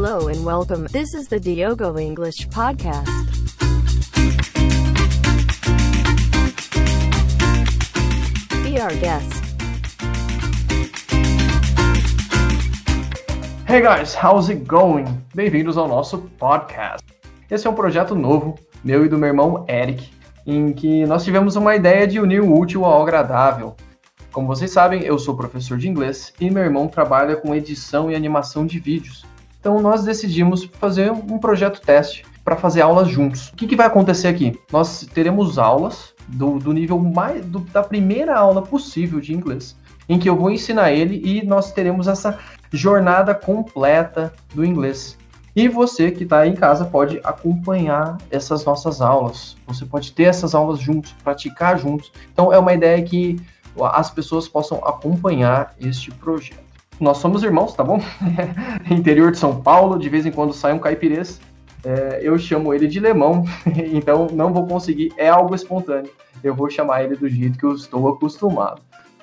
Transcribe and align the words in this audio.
Hello 0.00 0.28
and 0.28 0.44
welcome. 0.44 0.86
This 0.92 1.12
is 1.12 1.26
the 1.26 1.40
Diogo 1.40 1.98
English 1.98 2.46
Podcast. 2.50 3.10
Be 8.62 8.78
our 8.78 8.94
guest. 9.00 9.42
Hey 13.66 13.80
guys, 13.80 14.14
how's 14.14 14.48
it 14.48 14.68
going? 14.68 15.20
Bem-vindos 15.34 15.76
ao 15.76 15.88
nosso 15.88 16.18
podcast. 16.38 17.04
Esse 17.50 17.66
é 17.66 17.70
um 17.70 17.74
projeto 17.74 18.14
novo, 18.14 18.56
meu 18.84 19.04
e 19.04 19.08
do 19.08 19.18
meu 19.18 19.30
irmão 19.30 19.66
Eric, 19.68 20.12
em 20.46 20.72
que 20.72 21.04
nós 21.06 21.24
tivemos 21.24 21.56
uma 21.56 21.74
ideia 21.74 22.06
de 22.06 22.20
unir 22.20 22.40
o 22.40 22.56
útil 22.56 22.84
ao 22.84 23.02
agradável. 23.02 23.74
Como 24.30 24.46
vocês 24.46 24.70
sabem, 24.70 25.02
eu 25.02 25.18
sou 25.18 25.36
professor 25.36 25.76
de 25.76 25.88
inglês 25.88 26.32
e 26.40 26.48
meu 26.52 26.62
irmão 26.62 26.86
trabalha 26.86 27.34
com 27.34 27.52
edição 27.52 28.08
e 28.08 28.14
animação 28.14 28.64
de 28.64 28.78
vídeos. 28.78 29.26
Então 29.60 29.80
nós 29.80 30.04
decidimos 30.04 30.64
fazer 30.64 31.10
um 31.10 31.38
projeto 31.38 31.80
teste 31.80 32.24
para 32.44 32.56
fazer 32.56 32.80
aulas 32.80 33.08
juntos. 33.08 33.48
O 33.48 33.56
que, 33.56 33.66
que, 33.66 33.76
vai 33.76 33.86
acontecer 33.86 34.28
aqui? 34.28 34.58
Nós 34.72 35.06
teremos 35.12 35.58
aulas 35.58 36.14
do, 36.26 36.58
do 36.58 36.72
nível 36.72 36.98
mais 36.98 37.44
do, 37.44 37.60
da 37.60 37.82
primeira 37.82 38.36
aula 38.36 38.62
possível 38.62 39.20
de 39.20 39.34
inglês, 39.34 39.76
em 40.08 40.18
que 40.18 40.28
eu 40.28 40.36
vou 40.36 40.50
ensinar 40.50 40.92
ele 40.92 41.20
e 41.22 41.44
nós 41.44 41.72
teremos 41.72 42.08
essa 42.08 42.38
jornada 42.72 43.34
completa 43.34 44.32
do 44.54 44.64
inglês. 44.64 45.18
E 45.54 45.66
você 45.66 46.10
que 46.10 46.22
está 46.22 46.46
em 46.46 46.54
casa 46.54 46.84
pode 46.84 47.20
acompanhar 47.24 48.16
essas 48.30 48.64
nossas 48.64 49.00
aulas. 49.00 49.56
Você 49.66 49.84
pode 49.84 50.12
ter 50.12 50.24
essas 50.24 50.54
aulas 50.54 50.78
juntos, 50.78 51.14
praticar 51.24 51.78
juntos. 51.78 52.12
Então 52.32 52.52
é 52.52 52.58
uma 52.58 52.72
ideia 52.72 53.02
que 53.02 53.40
as 53.92 54.10
pessoas 54.10 54.48
possam 54.48 54.78
acompanhar 54.84 55.74
este 55.80 56.10
projeto. 56.12 56.67
Nós 57.00 57.18
somos 57.18 57.42
irmãos, 57.42 57.74
tá 57.74 57.84
bom? 57.84 58.00
Interior 58.90 59.30
de 59.30 59.38
São 59.38 59.60
Paulo, 59.60 59.98
de 59.98 60.08
vez 60.08 60.26
em 60.26 60.32
quando 60.32 60.52
sai 60.52 60.72
um 60.72 60.78
caipirês. 60.78 61.40
É, 61.84 62.18
eu 62.22 62.36
chamo 62.38 62.74
ele 62.74 62.88
de 62.88 62.98
Lemão, 62.98 63.44
então 63.92 64.26
não 64.32 64.52
vou 64.52 64.66
conseguir, 64.66 65.12
é 65.16 65.28
algo 65.28 65.54
espontâneo. 65.54 66.10
Eu 66.42 66.54
vou 66.54 66.68
chamar 66.68 67.04
ele 67.04 67.16
do 67.16 67.28
jeito 67.28 67.58
que 67.58 67.64
eu 67.64 67.72
estou 67.72 68.08
acostumado. 68.08 68.82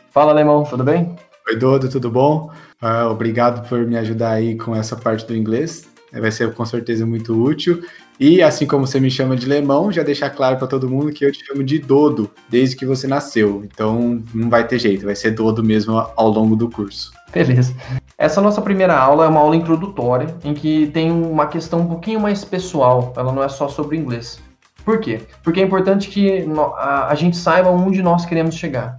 Fala, 0.10 0.32
Lemão, 0.32 0.64
tudo 0.64 0.84
bem? 0.84 1.16
Oi, 1.48 1.58
Dodo, 1.58 1.90
tudo 1.90 2.10
bom? 2.10 2.50
Uh, 2.82 3.12
obrigado 3.12 3.68
por 3.68 3.86
me 3.86 3.98
ajudar 3.98 4.32
aí 4.32 4.58
com 4.58 4.76
essa 4.76 4.96
parte 4.96 5.26
do 5.26 5.36
inglês. 5.36 5.88
Vai 6.12 6.32
ser 6.32 6.54
com 6.54 6.66
certeza 6.66 7.06
muito 7.06 7.34
útil. 7.34 7.84
E 8.20 8.42
assim 8.42 8.66
como 8.66 8.88
você 8.88 9.00
me 9.00 9.12
chama 9.12 9.36
de 9.36 9.46
Lemão, 9.46 9.92
já 9.92 10.02
deixar 10.02 10.30
claro 10.30 10.58
para 10.58 10.68
todo 10.68 10.90
mundo 10.90 11.12
que 11.12 11.26
eu 11.26 11.32
te 11.32 11.46
chamo 11.46 11.64
de 11.64 11.80
Dodo 11.80 12.32
desde 12.50 12.76
que 12.76 12.86
você 12.86 13.08
nasceu. 13.08 13.62
Então 13.66 14.24
não 14.34 14.50
vai 14.50 14.66
ter 14.66 14.80
jeito, 14.80 15.06
vai 15.06 15.16
ser 15.16 15.32
Dodo 15.32 15.64
mesmo 15.64 15.98
ao 16.16 16.30
longo 16.30 16.56
do 16.56 16.70
curso. 16.70 17.12
Beleza. 17.34 17.76
Essa 18.18 18.40
nossa 18.40 18.62
primeira 18.62 18.98
aula 18.98 19.26
é 19.26 19.28
uma 19.28 19.42
aula 19.42 19.58
introdutória, 19.58 20.34
em 20.44 20.54
que 20.54 20.88
tem 20.88 21.12
uma 21.12 21.48
questão 21.48 21.82
um 21.82 21.88
pouquinho 21.88 22.20
mais 22.20 22.46
pessoal, 22.46 23.12
ela 23.18 23.34
não 23.34 23.44
é 23.44 23.50
só 23.50 23.68
sobre 23.68 23.98
inglês. 23.98 24.40
Por 24.86 25.00
quê? 25.02 25.22
Porque 25.44 25.60
é 25.60 25.64
importante 25.64 26.08
que 26.10 26.46
a 26.78 27.14
gente 27.16 27.36
saiba 27.36 27.70
onde 27.70 28.02
nós 28.02 28.26
queremos 28.26 28.56
chegar. 28.56 28.98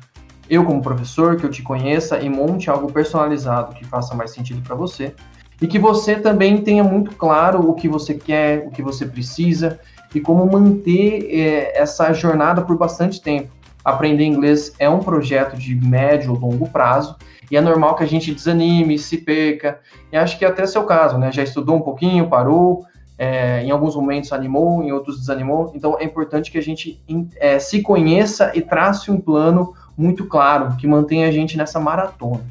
Eu, 0.51 0.65
como 0.65 0.83
professor, 0.83 1.37
que 1.37 1.45
eu 1.45 1.51
te 1.51 1.63
conheça 1.63 2.21
e 2.21 2.29
monte 2.29 2.69
algo 2.69 2.93
personalizado 2.93 3.75
que 3.75 3.85
faça 3.85 4.15
mais 4.15 4.33
sentido 4.33 4.61
para 4.61 4.77
você. 4.77 5.15
E 5.61 5.67
que 5.67 5.79
você 5.79 6.17
também 6.17 6.59
tenha 6.59 6.85
muito 6.85 7.13
claro 7.13 7.69
o 7.69 7.75
que 7.75 7.89
você 7.89 8.15
quer, 8.15 8.67
o 8.67 8.71
que 8.71 8.83
você 8.83 9.07
precisa 9.07 9.81
e 10.15 10.21
como 10.21 10.47
manter 10.47 11.29
é, 11.31 11.81
essa 11.81 12.13
jornada 12.13 12.63
por 12.63 12.77
bastante 12.77 13.21
tempo. 13.21 13.49
Aprender 13.85 14.25
inglês 14.25 14.73
é 14.79 14.89
um 14.89 14.99
projeto 14.99 15.57
de 15.57 15.75
médio 15.75 16.33
ou 16.33 16.39
longo 16.39 16.69
prazo 16.69 17.17
e 17.51 17.57
é 17.57 17.61
normal 17.61 17.95
que 17.95 18.03
a 18.03 18.07
gente 18.07 18.35
desanime, 18.35 18.99
se 18.99 19.19
perca. 19.19 19.79
E 20.13 20.17
acho 20.17 20.39
que 20.39 20.45
até 20.45 20.63
é 20.63 20.67
seu 20.67 20.85
caso, 20.85 21.19
né? 21.19 21.31
Já 21.31 21.43
estudou 21.43 21.77
um 21.77 21.81
pouquinho, 21.81 22.29
parou, 22.29 22.85
é, 23.19 23.63
em 23.63 23.71
alguns 23.71 23.95
momentos 23.95 24.33
animou, 24.33 24.83
em 24.83 24.93
outros 24.93 25.19
desanimou. 25.19 25.73
Então 25.75 25.97
é 25.99 26.05
importante 26.05 26.51
que 26.51 26.59
a 26.59 26.63
gente 26.63 27.01
é, 27.39 27.59
se 27.59 27.81
conheça 27.81 28.53
e 28.55 28.61
trace 28.61 29.11
um 29.11 29.21
plano 29.21 29.73
muito 29.97 30.27
claro 30.27 30.77
que 30.77 30.87
mantenha 30.87 31.29
a 31.29 31.31
gente 31.31 31.57
nessa 31.57 31.81
maratona. 31.81 32.45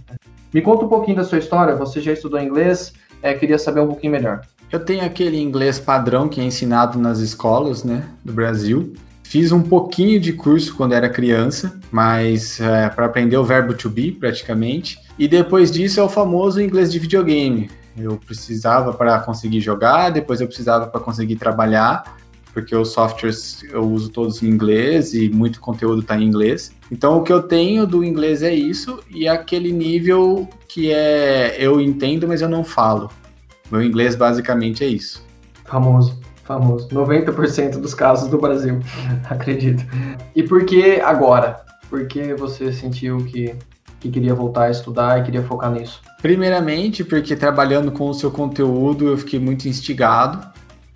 Me 0.55 0.61
conta 0.61 0.85
um 0.85 0.87
pouquinho 0.87 1.17
da 1.17 1.25
sua 1.25 1.37
história. 1.37 1.75
Você 1.75 1.99
já 1.99 2.13
estudou 2.13 2.39
inglês? 2.39 2.93
É, 3.21 3.33
queria 3.33 3.59
saber 3.59 3.81
um 3.81 3.87
pouquinho 3.87 4.13
melhor. 4.13 4.39
Eu 4.71 4.79
tenho 4.79 5.03
aquele 5.03 5.37
inglês 5.37 5.79
padrão 5.79 6.29
que 6.29 6.39
é 6.39 6.45
ensinado 6.45 6.97
nas 6.97 7.19
escolas, 7.19 7.83
né, 7.83 8.05
do 8.23 8.31
Brasil. 8.31 8.93
Fiz 9.21 9.51
um 9.51 9.61
pouquinho 9.61 10.17
de 10.17 10.31
curso 10.31 10.73
quando 10.73 10.93
era 10.93 11.09
criança, 11.09 11.77
mas 11.91 12.61
é, 12.61 12.87
para 12.87 13.05
aprender 13.05 13.35
o 13.35 13.43
verbo 13.43 13.73
to 13.73 13.89
be, 13.89 14.13
praticamente. 14.13 14.97
E 15.19 15.27
depois 15.27 15.69
disso 15.69 15.99
é 15.99 16.03
o 16.03 16.07
famoso 16.07 16.61
inglês 16.61 16.89
de 16.89 16.99
videogame. 16.99 17.69
Eu 17.97 18.15
precisava 18.15 18.93
para 18.93 19.19
conseguir 19.19 19.59
jogar, 19.59 20.09
depois 20.09 20.39
eu 20.39 20.47
precisava 20.47 20.87
para 20.87 21.01
conseguir 21.01 21.35
trabalhar, 21.35 22.15
porque 22.53 22.73
os 22.73 22.93
softwares 22.93 23.61
eu 23.73 23.83
uso 23.83 24.07
todos 24.07 24.41
em 24.41 24.47
inglês 24.47 25.13
e 25.13 25.27
muito 25.27 25.59
conteúdo 25.59 25.99
está 25.99 26.17
em 26.17 26.23
inglês. 26.23 26.73
Então 26.91 27.17
o 27.17 27.23
que 27.23 27.33
eu 27.33 27.41
tenho 27.41 27.87
do 27.87 28.03
inglês 28.03 28.43
é 28.43 28.53
isso 28.53 28.99
e 29.09 29.27
aquele 29.27 29.71
nível 29.71 30.47
que 30.67 30.91
é 30.91 31.55
eu 31.59 31.81
entendo, 31.81 32.27
mas 32.27 32.41
eu 32.41 32.49
não 32.49 32.63
falo. 32.63 33.09
Meu 33.71 33.81
inglês 33.81 34.15
basicamente 34.15 34.83
é 34.83 34.87
isso. 34.87 35.25
Famoso 35.63 36.25
famoso. 36.45 36.87
90% 36.89 37.79
dos 37.79 37.93
casos 37.93 38.29
do 38.29 38.37
Brasil, 38.37 38.79
acredito. 39.29 39.83
E 40.35 40.43
por 40.43 40.63
que 40.63 41.01
agora? 41.01 41.65
Por 41.89 42.07
que 42.07 42.33
você 42.33 42.71
sentiu 42.71 43.17
que, 43.17 43.53
que 43.99 44.09
queria 44.09 44.33
voltar 44.33 44.65
a 44.65 44.71
estudar 44.71 45.19
e 45.19 45.23
queria 45.23 45.43
focar 45.43 45.71
nisso? 45.71 46.01
Primeiramente, 46.21 47.03
porque 47.03 47.35
trabalhando 47.35 47.91
com 47.91 48.09
o 48.09 48.13
seu 48.13 48.31
conteúdo 48.31 49.07
eu 49.07 49.17
fiquei 49.17 49.39
muito 49.39 49.67
instigado. 49.67 50.54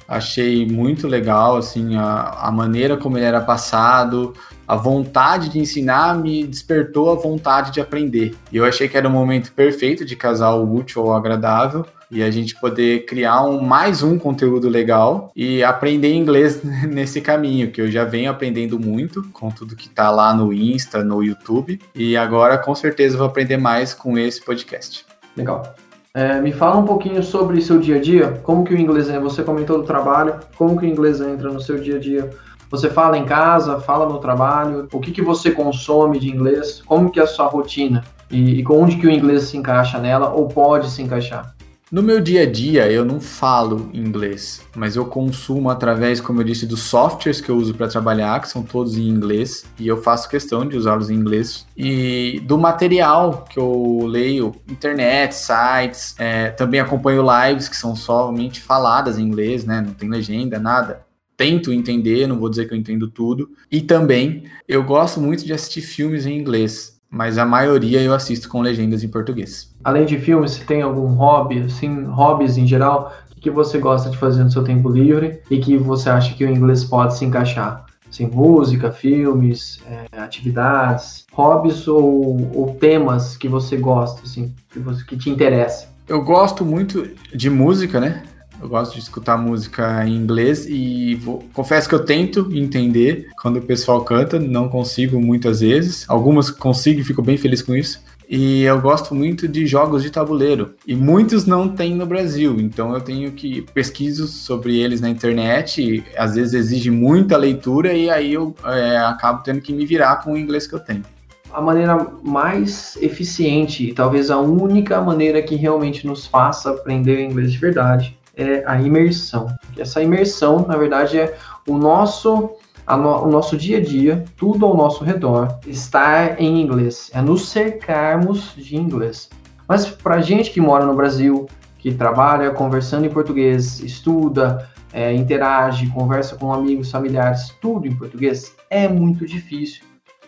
Achei 0.09 0.65
muito 0.65 1.07
legal 1.07 1.55
assim 1.55 1.95
a, 1.95 2.35
a 2.41 2.51
maneira 2.51 2.97
como 2.97 3.15
ele 3.15 3.25
era 3.25 3.39
passado, 3.39 4.33
a 4.67 4.75
vontade 4.75 5.49
de 5.49 5.59
ensinar 5.59 6.17
me 6.17 6.43
despertou 6.43 7.11
a 7.11 7.15
vontade 7.15 7.71
de 7.71 7.79
aprender. 7.79 8.35
E 8.51 8.57
eu 8.57 8.65
achei 8.65 8.89
que 8.89 8.97
era 8.97 9.07
o 9.07 9.11
momento 9.11 9.51
perfeito 9.51 10.03
de 10.03 10.15
casar 10.15 10.55
o 10.55 10.75
útil 10.75 11.03
ao 11.03 11.15
agradável 11.15 11.85
e 12.11 12.23
a 12.23 12.31
gente 12.31 12.55
poder 12.59 13.05
criar 13.05 13.43
um, 13.43 13.61
mais 13.61 14.01
um 14.01 14.17
conteúdo 14.17 14.67
legal 14.67 15.31
e 15.35 15.63
aprender 15.63 16.13
inglês 16.13 16.61
nesse 16.89 17.21
caminho, 17.21 17.71
que 17.71 17.79
eu 17.79 17.91
já 17.91 18.03
venho 18.03 18.31
aprendendo 18.31 18.79
muito 18.79 19.23
com 19.31 19.51
tudo 19.51 19.75
que 19.75 19.89
tá 19.89 20.09
lá 20.09 20.33
no 20.33 20.51
Insta, 20.51 21.03
no 21.03 21.23
YouTube, 21.23 21.79
e 21.93 22.17
agora 22.17 22.57
com 22.57 22.73
certeza 22.73 23.17
vou 23.17 23.27
aprender 23.27 23.57
mais 23.57 23.93
com 23.93 24.17
esse 24.17 24.43
podcast. 24.43 25.05
Legal. 25.37 25.75
É, 26.15 26.41
me 26.41 26.51
fala 26.51 26.77
um 26.77 26.85
pouquinho 26.85 27.21
sobre 27.21 27.61
seu 27.61 27.79
dia 27.79 27.97
a 27.97 28.01
dia, 28.01 28.41
como 28.41 28.63
que 28.63 28.73
o 28.73 28.79
inglês, 28.79 29.09
você 29.21 29.43
comentou 29.43 29.77
do 29.77 29.83
trabalho, 29.83 30.39
como 30.57 30.75
que 30.75 30.85
o 30.85 30.89
inglês 30.89 31.21
entra 31.21 31.51
no 31.51 31.61
seu 31.61 31.79
dia 31.79 31.97
a 31.97 31.99
dia? 31.99 32.29
Você 32.71 32.89
fala 32.89 33.15
em 33.15 33.25
casa, 33.25 33.79
fala 33.79 34.07
no 34.07 34.17
trabalho, 34.17 34.87
o 34.91 34.99
que, 34.99 35.11
que 35.11 35.21
você 35.21 35.51
consome 35.51 36.19
de 36.19 36.27
inglês, 36.27 36.81
como 36.83 37.11
que 37.11 37.19
é 37.19 37.23
a 37.23 37.27
sua 37.27 37.45
rotina 37.45 38.03
e, 38.31 38.59
e 38.59 38.65
onde 38.71 38.97
que 38.97 39.05
o 39.05 39.11
inglês 39.11 39.43
se 39.43 39.57
encaixa 39.57 39.99
nela 39.99 40.33
ou 40.33 40.47
pode 40.47 40.89
se 40.89 41.01
encaixar? 41.03 41.55
No 41.91 42.03
meu 42.03 42.21
dia 42.21 42.43
a 42.43 42.45
dia, 42.45 42.91
eu 42.91 43.03
não 43.03 43.19
falo 43.19 43.89
inglês, 43.91 44.61
mas 44.75 44.95
eu 44.95 45.05
consumo 45.05 45.71
através, 45.71 46.21
como 46.21 46.39
eu 46.39 46.45
disse, 46.45 46.67
dos 46.67 46.81
softwares 46.81 47.41
que 47.41 47.49
eu 47.49 47.57
uso 47.57 47.73
para 47.73 47.87
trabalhar, 47.87 48.39
que 48.41 48.47
são 48.47 48.61
todos 48.61 48.95
em 48.95 49.07
inglês, 49.07 49.65
e 49.79 49.87
eu 49.87 49.97
faço 49.97 50.29
questão 50.29 50.67
de 50.67 50.77
usá-los 50.77 51.09
em 51.09 51.15
inglês, 51.15 51.65
e 51.75 52.39
do 52.45 52.59
material 52.59 53.43
que 53.49 53.57
eu 53.57 54.05
leio, 54.05 54.53
internet, 54.69 55.33
sites, 55.33 56.13
é, 56.19 56.51
também 56.51 56.79
acompanho 56.79 57.25
lives 57.25 57.67
que 57.67 57.75
são 57.75 57.95
somente 57.95 58.61
faladas 58.61 59.17
em 59.17 59.23
inglês, 59.23 59.65
né? 59.65 59.81
Não 59.81 59.93
tem 59.95 60.09
legenda, 60.09 60.59
nada. 60.59 61.03
Tento 61.35 61.73
entender, 61.73 62.27
não 62.27 62.37
vou 62.37 62.49
dizer 62.49 62.67
que 62.67 62.73
eu 62.75 62.77
entendo 62.77 63.07
tudo. 63.07 63.49
E 63.71 63.81
também 63.81 64.43
eu 64.67 64.83
gosto 64.83 65.19
muito 65.19 65.43
de 65.43 65.53
assistir 65.53 65.81
filmes 65.81 66.27
em 66.27 66.37
inglês 66.37 66.98
mas 67.09 67.37
a 67.37 67.45
maioria 67.45 68.01
eu 68.01 68.13
assisto 68.13 68.47
com 68.47 68.61
legendas 68.61 69.03
em 69.03 69.07
português. 69.07 69.73
Além 69.83 70.05
de 70.05 70.17
filmes, 70.19 70.51
você 70.51 70.63
tem 70.63 70.81
algum 70.81 71.07
hobby, 71.13 71.59
assim, 71.61 72.03
hobbies 72.03 72.57
em 72.57 72.67
geral, 72.67 73.13
que 73.39 73.49
você 73.49 73.77
gosta 73.77 74.09
de 74.09 74.17
fazer 74.17 74.43
no 74.43 74.51
seu 74.51 74.63
tempo 74.63 74.89
livre 74.89 75.41
e 75.49 75.59
que 75.59 75.77
você 75.77 76.09
acha 76.09 76.33
que 76.35 76.45
o 76.45 76.49
inglês 76.49 76.83
pode 76.83 77.17
se 77.17 77.25
encaixar? 77.25 77.85
Assim, 78.09 78.25
música, 78.25 78.91
filmes, 78.91 79.79
é, 79.87 80.19
atividades, 80.19 81.25
hobbies 81.31 81.87
ou, 81.87 82.51
ou, 82.55 82.75
temas 82.79 83.37
que 83.37 83.47
você 83.47 83.77
gosta, 83.77 84.23
assim, 84.23 84.53
que, 84.71 84.79
você, 84.79 85.03
que 85.05 85.15
te 85.15 85.29
interessa? 85.29 85.87
Eu 86.07 86.23
gosto 86.23 86.65
muito 86.65 87.07
de 87.33 87.49
música, 87.51 87.99
né? 87.99 88.23
Eu 88.61 88.67
gosto 88.67 88.93
de 88.93 88.99
escutar 88.99 89.37
música 89.37 90.05
em 90.05 90.15
inglês 90.15 90.65
e 90.67 91.15
vou, 91.15 91.43
confesso 91.53 91.87
que 91.87 91.95
eu 91.95 92.03
tento 92.03 92.49
entender 92.51 93.29
quando 93.41 93.57
o 93.57 93.61
pessoal 93.61 94.03
canta, 94.03 94.37
não 94.39 94.67
consigo 94.67 95.19
muitas 95.19 95.61
vezes. 95.61 96.05
Algumas 96.07 96.49
consigo 96.49 96.99
e 96.99 97.03
fico 97.03 97.21
bem 97.21 97.37
feliz 97.37 97.61
com 97.61 97.75
isso. 97.75 98.01
E 98.31 98.61
eu 98.61 98.79
gosto 98.79 99.15
muito 99.15 99.47
de 99.47 99.65
jogos 99.65 100.03
de 100.03 100.11
tabuleiro. 100.11 100.75
E 100.85 100.95
muitos 100.95 101.45
não 101.45 101.67
tem 101.67 101.95
no 101.95 102.05
Brasil, 102.05 102.59
então 102.59 102.93
eu 102.93 103.01
tenho 103.01 103.31
que 103.31 103.63
pesquiso 103.73 104.27
sobre 104.27 104.77
eles 104.77 105.01
na 105.01 105.09
internet. 105.09 106.03
às 106.15 106.35
vezes 106.35 106.53
exige 106.53 106.91
muita 106.91 107.37
leitura 107.37 107.93
e 107.93 108.07
aí 108.07 108.33
eu 108.33 108.53
é, 108.65 108.97
acabo 108.97 109.41
tendo 109.41 109.61
que 109.61 109.73
me 109.73 109.83
virar 109.83 110.17
com 110.17 110.33
o 110.33 110.37
inglês 110.37 110.67
que 110.67 110.75
eu 110.75 110.79
tenho 110.79 111.03
a 111.51 111.61
maneira 111.61 111.97
mais 112.23 112.95
eficiente 113.01 113.91
talvez 113.93 114.29
a 114.29 114.37
única 114.37 115.01
maneira 115.01 115.41
que 115.41 115.55
realmente 115.55 116.05
nos 116.05 116.27
faça 116.27 116.69
aprender 116.69 117.19
inglês 117.25 117.51
de 117.51 117.57
verdade 117.57 118.18
é 118.39 118.63
a 118.65 118.81
imersão. 118.81 119.47
Essa 119.77 120.01
imersão, 120.01 120.65
na 120.67 120.77
verdade, 120.77 121.19
é 121.19 121.37
o 121.67 121.77
nosso 121.77 122.51
no, 122.97 123.23
o 123.23 123.29
nosso 123.29 123.55
dia 123.55 123.77
a 123.77 123.81
dia, 123.81 124.25
tudo 124.35 124.65
ao 124.65 124.75
nosso 124.75 125.03
redor, 125.03 125.59
estar 125.67 126.41
em 126.41 126.59
inglês, 126.59 127.11
é 127.13 127.21
nos 127.21 127.49
cercarmos 127.49 128.55
de 128.55 128.75
inglês. 128.75 129.29
Mas 129.67 129.87
para 129.87 130.21
gente 130.21 130.49
que 130.49 130.59
mora 130.59 130.85
no 130.85 130.95
Brasil, 130.95 131.47
que 131.77 131.93
trabalha 131.93 132.49
conversando 132.51 133.05
em 133.05 133.09
português, 133.09 133.79
estuda, 133.81 134.67
é, 134.91 135.13
interage, 135.13 135.87
conversa 135.87 136.35
com 136.35 136.51
amigos, 136.51 136.89
familiares, 136.89 137.53
tudo 137.61 137.87
em 137.87 137.95
português, 137.95 138.55
é 138.69 138.87
muito 138.87 139.25
difícil. 139.25 139.83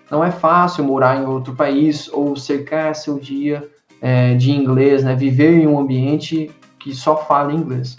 Não 0.10 0.24
é 0.24 0.30
fácil 0.30 0.84
morar 0.84 1.18
em 1.18 1.26
outro 1.26 1.56
país 1.56 2.10
ou 2.12 2.36
cercar 2.36 2.94
seu 2.96 3.18
dia 3.18 3.68
é, 4.02 4.36
de 4.36 4.52
inglês, 4.52 5.04
né? 5.04 5.16
viver 5.16 5.54
em 5.54 5.68
um 5.68 5.80
ambiente 5.80 6.52
que 6.82 6.94
só 6.94 7.16
fala 7.26 7.54
inglês. 7.54 7.98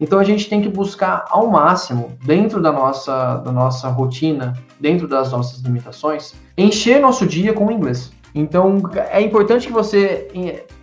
Então 0.00 0.18
a 0.18 0.24
gente 0.24 0.48
tem 0.48 0.60
que 0.60 0.68
buscar 0.68 1.24
ao 1.30 1.48
máximo, 1.48 2.16
dentro 2.24 2.60
da 2.60 2.72
nossa, 2.72 3.36
da 3.36 3.52
nossa 3.52 3.88
rotina, 3.88 4.52
dentro 4.80 5.06
das 5.06 5.30
nossas 5.30 5.60
limitações, 5.60 6.34
encher 6.58 7.00
nosso 7.00 7.26
dia 7.26 7.52
com 7.52 7.70
inglês. 7.70 8.12
Então 8.34 8.82
é 9.10 9.20
importante 9.20 9.68
que 9.68 9.72
você 9.72 10.28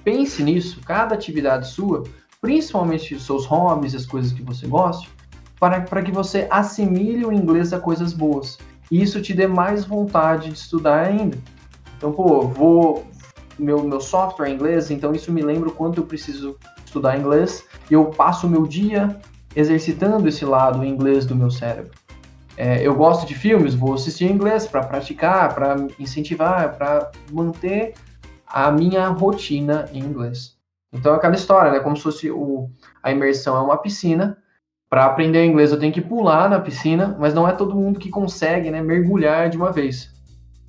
pense 0.03 0.41
nisso, 0.41 0.79
cada 0.85 1.13
atividade 1.13 1.67
sua, 1.67 2.03
principalmente 2.39 3.19
seus 3.19 3.45
hobbies, 3.45 3.93
as 3.93 4.05
coisas 4.05 4.31
que 4.31 4.41
você 4.41 4.65
gosta, 4.65 5.07
para, 5.59 5.81
para 5.81 6.01
que 6.01 6.11
você 6.11 6.47
assimile 6.49 7.25
o 7.25 7.31
inglês 7.31 7.73
a 7.73 7.79
coisas 7.79 8.13
boas. 8.13 8.57
E 8.89 9.01
isso 9.01 9.21
te 9.21 9.33
dê 9.33 9.45
mais 9.45 9.85
vontade 9.85 10.49
de 10.49 10.55
estudar 10.55 11.05
ainda. 11.05 11.37
Então, 11.97 12.11
pô, 12.11 12.41
vou. 12.47 13.05
Meu, 13.59 13.83
meu 13.83 14.01
software 14.01 14.47
é 14.47 14.51
inglês, 14.51 14.89
então 14.89 15.13
isso 15.13 15.31
me 15.31 15.43
lembra 15.43 15.69
o 15.69 15.71
quanto 15.71 16.01
eu 16.01 16.05
preciso 16.05 16.57
estudar 16.91 17.17
inglês, 17.17 17.65
eu 17.89 18.05
passo 18.05 18.45
o 18.45 18.49
meu 18.49 18.67
dia 18.67 19.17
exercitando 19.55 20.27
esse 20.27 20.43
lado 20.43 20.83
inglês 20.83 21.25
do 21.25 21.35
meu 21.35 21.49
cérebro. 21.49 21.91
É, 22.57 22.85
eu 22.85 22.93
gosto 22.93 23.25
de 23.25 23.33
filmes, 23.33 23.73
vou 23.73 23.93
assistir 23.93 24.25
em 24.25 24.33
inglês 24.33 24.67
para 24.67 24.83
praticar, 24.83 25.55
para 25.55 25.77
incentivar, 25.97 26.75
para 26.77 27.09
manter 27.31 27.93
a 28.45 28.69
minha 28.69 29.07
rotina 29.07 29.89
em 29.93 29.99
inglês. 29.99 30.57
Então, 30.93 31.13
é 31.13 31.15
aquela 31.15 31.35
história, 31.35 31.71
né? 31.71 31.79
Como 31.79 31.95
se 31.95 32.03
fosse 32.03 32.29
o, 32.29 32.69
a 33.01 33.09
imersão 33.11 33.55
é 33.55 33.61
uma 33.61 33.77
piscina. 33.77 34.37
Para 34.89 35.05
aprender 35.05 35.45
inglês, 35.45 35.71
eu 35.71 35.79
tenho 35.79 35.93
que 35.93 36.01
pular 36.01 36.49
na 36.49 36.59
piscina, 36.59 37.15
mas 37.17 37.33
não 37.33 37.47
é 37.47 37.53
todo 37.53 37.73
mundo 37.73 37.97
que 37.97 38.09
consegue 38.09 38.69
né, 38.69 38.81
mergulhar 38.81 39.49
de 39.49 39.55
uma 39.55 39.71
vez. 39.71 40.11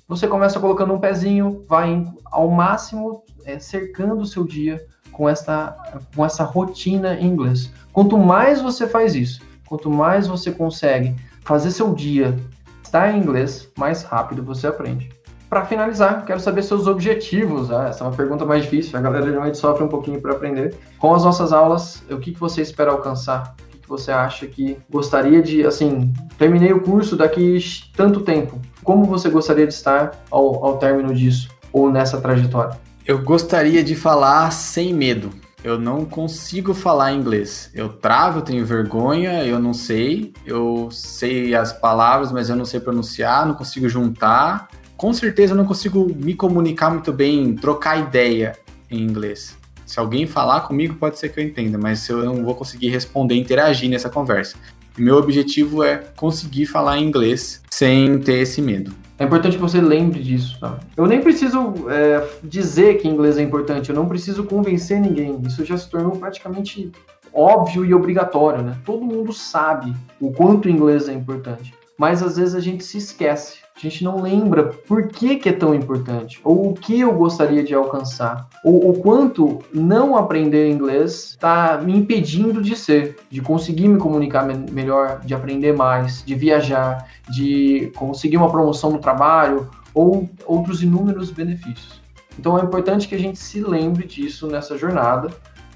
Você 0.07 0.25
começa 0.25 0.61
colocando 0.61 0.93
um 0.93 0.99
pezinho, 0.99 1.65
vai 1.67 2.05
ao 2.31 2.49
máximo 2.49 3.23
é, 3.43 3.59
cercando 3.59 4.21
o 4.21 4.25
seu 4.25 4.45
dia 4.45 4.81
com 5.13 5.29
essa, 5.29 5.77
com 6.15 6.25
essa 6.25 6.43
rotina 6.43 7.15
em 7.15 7.27
inglês. 7.27 7.71
Quanto 7.93 8.17
mais 8.17 8.61
você 8.61 8.87
faz 8.87 9.15
isso, 9.15 9.41
quanto 9.65 9.89
mais 9.89 10.27
você 10.27 10.51
consegue 10.51 11.15
fazer 11.43 11.71
seu 11.71 11.93
dia 11.93 12.35
estar 12.83 13.11
em 13.11 13.19
inglês, 13.19 13.69
mais 13.77 14.03
rápido 14.03 14.43
você 14.43 14.67
aprende. 14.67 15.09
Para 15.49 15.65
finalizar, 15.65 16.25
quero 16.25 16.39
saber 16.39 16.63
seus 16.63 16.87
objetivos. 16.87 17.71
Ah, 17.71 17.87
essa 17.87 18.03
é 18.03 18.07
uma 18.07 18.15
pergunta 18.15 18.43
mais 18.43 18.63
difícil, 18.63 18.97
a 18.97 19.01
galera 19.01 19.25
geralmente 19.25 19.57
sofre 19.57 19.83
um 19.83 19.87
pouquinho 19.87 20.19
para 20.19 20.31
aprender. 20.31 20.75
Com 20.97 21.13
as 21.13 21.23
nossas 21.23 21.53
aulas, 21.53 22.03
o 22.09 22.17
que, 22.17 22.31
que 22.31 22.39
você 22.39 22.61
espera 22.61 22.91
alcançar? 22.91 23.55
O 23.63 23.67
que, 23.69 23.77
que 23.79 23.87
você 23.87 24.11
acha 24.11 24.47
que 24.47 24.77
gostaria 24.89 25.41
de, 25.41 25.65
assim, 25.65 26.11
terminei 26.39 26.73
o 26.73 26.81
curso 26.81 27.15
daqui 27.15 27.59
tanto 27.95 28.21
tempo. 28.21 28.59
Como 28.83 29.05
você 29.05 29.29
gostaria 29.29 29.67
de 29.67 29.73
estar 29.73 30.23
ao, 30.31 30.65
ao 30.65 30.77
término 30.77 31.13
disso 31.13 31.49
ou 31.71 31.91
nessa 31.91 32.19
trajetória? 32.19 32.75
Eu 33.05 33.21
gostaria 33.21 33.83
de 33.83 33.95
falar 33.95 34.49
sem 34.51 34.93
medo. 34.93 35.29
Eu 35.61 35.77
não 35.77 36.05
consigo 36.05 36.73
falar 36.73 37.11
inglês. 37.11 37.69
Eu 37.73 37.89
travo, 37.89 38.39
eu 38.39 38.41
tenho 38.43 38.65
vergonha, 38.65 39.43
eu 39.43 39.59
não 39.59 39.73
sei. 39.73 40.31
Eu 40.45 40.87
sei 40.89 41.53
as 41.53 41.73
palavras, 41.73 42.31
mas 42.31 42.47
eu 42.47 42.55
não 42.55 42.63
sei 42.63 42.79
pronunciar, 42.79 43.45
não 43.45 43.55
consigo 43.55 43.89
juntar. 43.89 44.69
Com 44.95 45.11
certeza 45.11 45.51
eu 45.51 45.57
não 45.57 45.65
consigo 45.65 46.15
me 46.15 46.33
comunicar 46.33 46.91
muito 46.91 47.11
bem, 47.11 47.53
trocar 47.55 47.97
ideia 47.97 48.57
em 48.89 49.01
inglês. 49.01 49.57
Se 49.85 49.99
alguém 49.99 50.25
falar 50.25 50.61
comigo, 50.61 50.95
pode 50.95 51.19
ser 51.19 51.27
que 51.27 51.41
eu 51.41 51.43
entenda, 51.43 51.77
mas 51.77 52.07
eu 52.07 52.23
não 52.23 52.41
vou 52.41 52.55
conseguir 52.55 52.87
responder, 52.87 53.35
interagir 53.35 53.89
nessa 53.89 54.09
conversa. 54.09 54.55
Meu 54.97 55.17
objetivo 55.17 55.83
é 55.83 55.97
conseguir 56.15 56.67
falar 56.67 56.99
inglês 56.99 57.61
sem 57.69 58.17
ter 58.19 58.39
esse 58.39 58.61
medo. 58.61 58.93
É 59.23 59.25
importante 59.25 59.55
que 59.55 59.61
você 59.61 59.79
lembre 59.79 60.21
disso. 60.21 60.59
Tá? 60.59 60.77
Eu 60.97 61.07
nem 61.07 61.21
preciso 61.21 61.89
é, 61.89 62.27
dizer 62.43 62.95
que 62.95 63.07
inglês 63.07 63.37
é 63.37 63.41
importante, 63.41 63.89
eu 63.89 63.95
não 63.95 64.05
preciso 64.05 64.43
convencer 64.43 64.99
ninguém. 64.99 65.39
Isso 65.45 65.63
já 65.63 65.77
se 65.77 65.89
tornou 65.89 66.11
praticamente 66.17 66.91
óbvio 67.33 67.85
e 67.85 67.93
obrigatório, 67.93 68.61
né? 68.61 68.75
Todo 68.85 69.05
mundo 69.05 69.31
sabe 69.31 69.93
o 70.19 70.29
quanto 70.33 70.67
inglês 70.67 71.07
é 71.07 71.13
importante, 71.13 71.73
mas 71.97 72.23
às 72.23 72.37
vezes 72.37 72.55
a 72.55 72.59
gente 72.59 72.83
se 72.83 72.97
esquece. 72.97 73.63
A 73.75 73.79
gente 73.79 74.03
não 74.03 74.21
lembra 74.21 74.65
por 74.65 75.07
que, 75.07 75.37
que 75.37 75.49
é 75.49 75.51
tão 75.51 75.73
importante, 75.73 76.39
ou 76.43 76.69
o 76.69 76.73
que 76.73 76.99
eu 76.99 77.11
gostaria 77.13 77.63
de 77.63 77.73
alcançar, 77.73 78.47
ou 78.63 78.91
o 78.91 78.99
quanto 78.99 79.59
não 79.73 80.15
aprender 80.15 80.69
inglês 80.69 81.31
está 81.31 81.79
me 81.79 81.97
impedindo 81.97 82.61
de 82.61 82.75
ser, 82.75 83.17
de 83.31 83.41
conseguir 83.41 83.87
me 83.87 83.97
comunicar 83.97 84.45
me 84.45 84.71
melhor, 84.71 85.21
de 85.21 85.33
aprender 85.33 85.73
mais, 85.75 86.23
de 86.23 86.35
viajar, 86.35 87.09
de 87.29 87.91
conseguir 87.95 88.37
uma 88.37 88.51
promoção 88.51 88.91
no 88.91 88.99
trabalho, 88.99 89.69
ou 89.93 90.29
outros 90.45 90.83
inúmeros 90.83 91.31
benefícios. 91.31 92.01
Então 92.37 92.57
é 92.57 92.63
importante 92.63 93.07
que 93.07 93.15
a 93.15 93.19
gente 93.19 93.39
se 93.39 93.61
lembre 93.61 94.07
disso 94.07 94.47
nessa 94.47 94.77
jornada. 94.77 95.29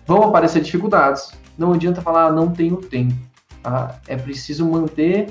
Vão 0.05 0.23
aparecer 0.23 0.61
dificuldades, 0.61 1.31
não 1.57 1.73
adianta 1.73 2.01
falar, 2.01 2.27
ah, 2.27 2.31
não 2.31 2.51
tenho 2.51 2.77
tempo. 2.77 3.15
Tá? 3.61 3.99
É 4.07 4.15
preciso 4.15 4.65
manter 4.65 5.27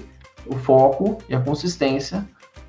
o 0.49 0.57
foco 0.57 1.19
e 1.29 1.35
a 1.35 1.41
consistência 1.41 2.25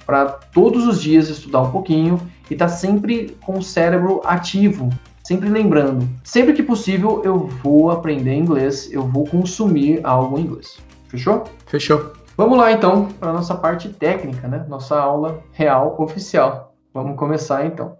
para 0.05 0.25
todos 0.25 0.87
os 0.87 1.01
dias 1.01 1.27
estudar 1.27 1.61
um 1.61 1.71
pouquinho 1.71 2.19
e 2.49 2.53
estar 2.53 2.67
tá 2.67 2.71
sempre 2.71 3.37
com 3.45 3.57
o 3.57 3.63
cérebro 3.63 4.21
ativo, 4.23 4.89
sempre 5.23 5.49
lembrando. 5.49 6.07
Sempre 6.23 6.53
que 6.53 6.63
possível 6.63 7.21
eu 7.25 7.47
vou 7.61 7.91
aprender 7.91 8.33
inglês, 8.33 8.89
eu 8.91 9.03
vou 9.03 9.25
consumir 9.25 9.99
algo 10.03 10.39
em 10.39 10.43
inglês. 10.43 10.77
Fechou? 11.09 11.43
Fechou. 11.65 12.13
Vamos 12.37 12.57
lá 12.57 12.71
então 12.71 13.07
para 13.19 13.33
nossa 13.33 13.55
parte 13.55 13.89
técnica, 13.89 14.47
né? 14.47 14.65
Nossa 14.69 14.97
aula 14.97 15.41
real 15.51 15.95
oficial. 15.99 16.75
Vamos 16.93 17.17
começar 17.17 17.65
então. 17.65 17.97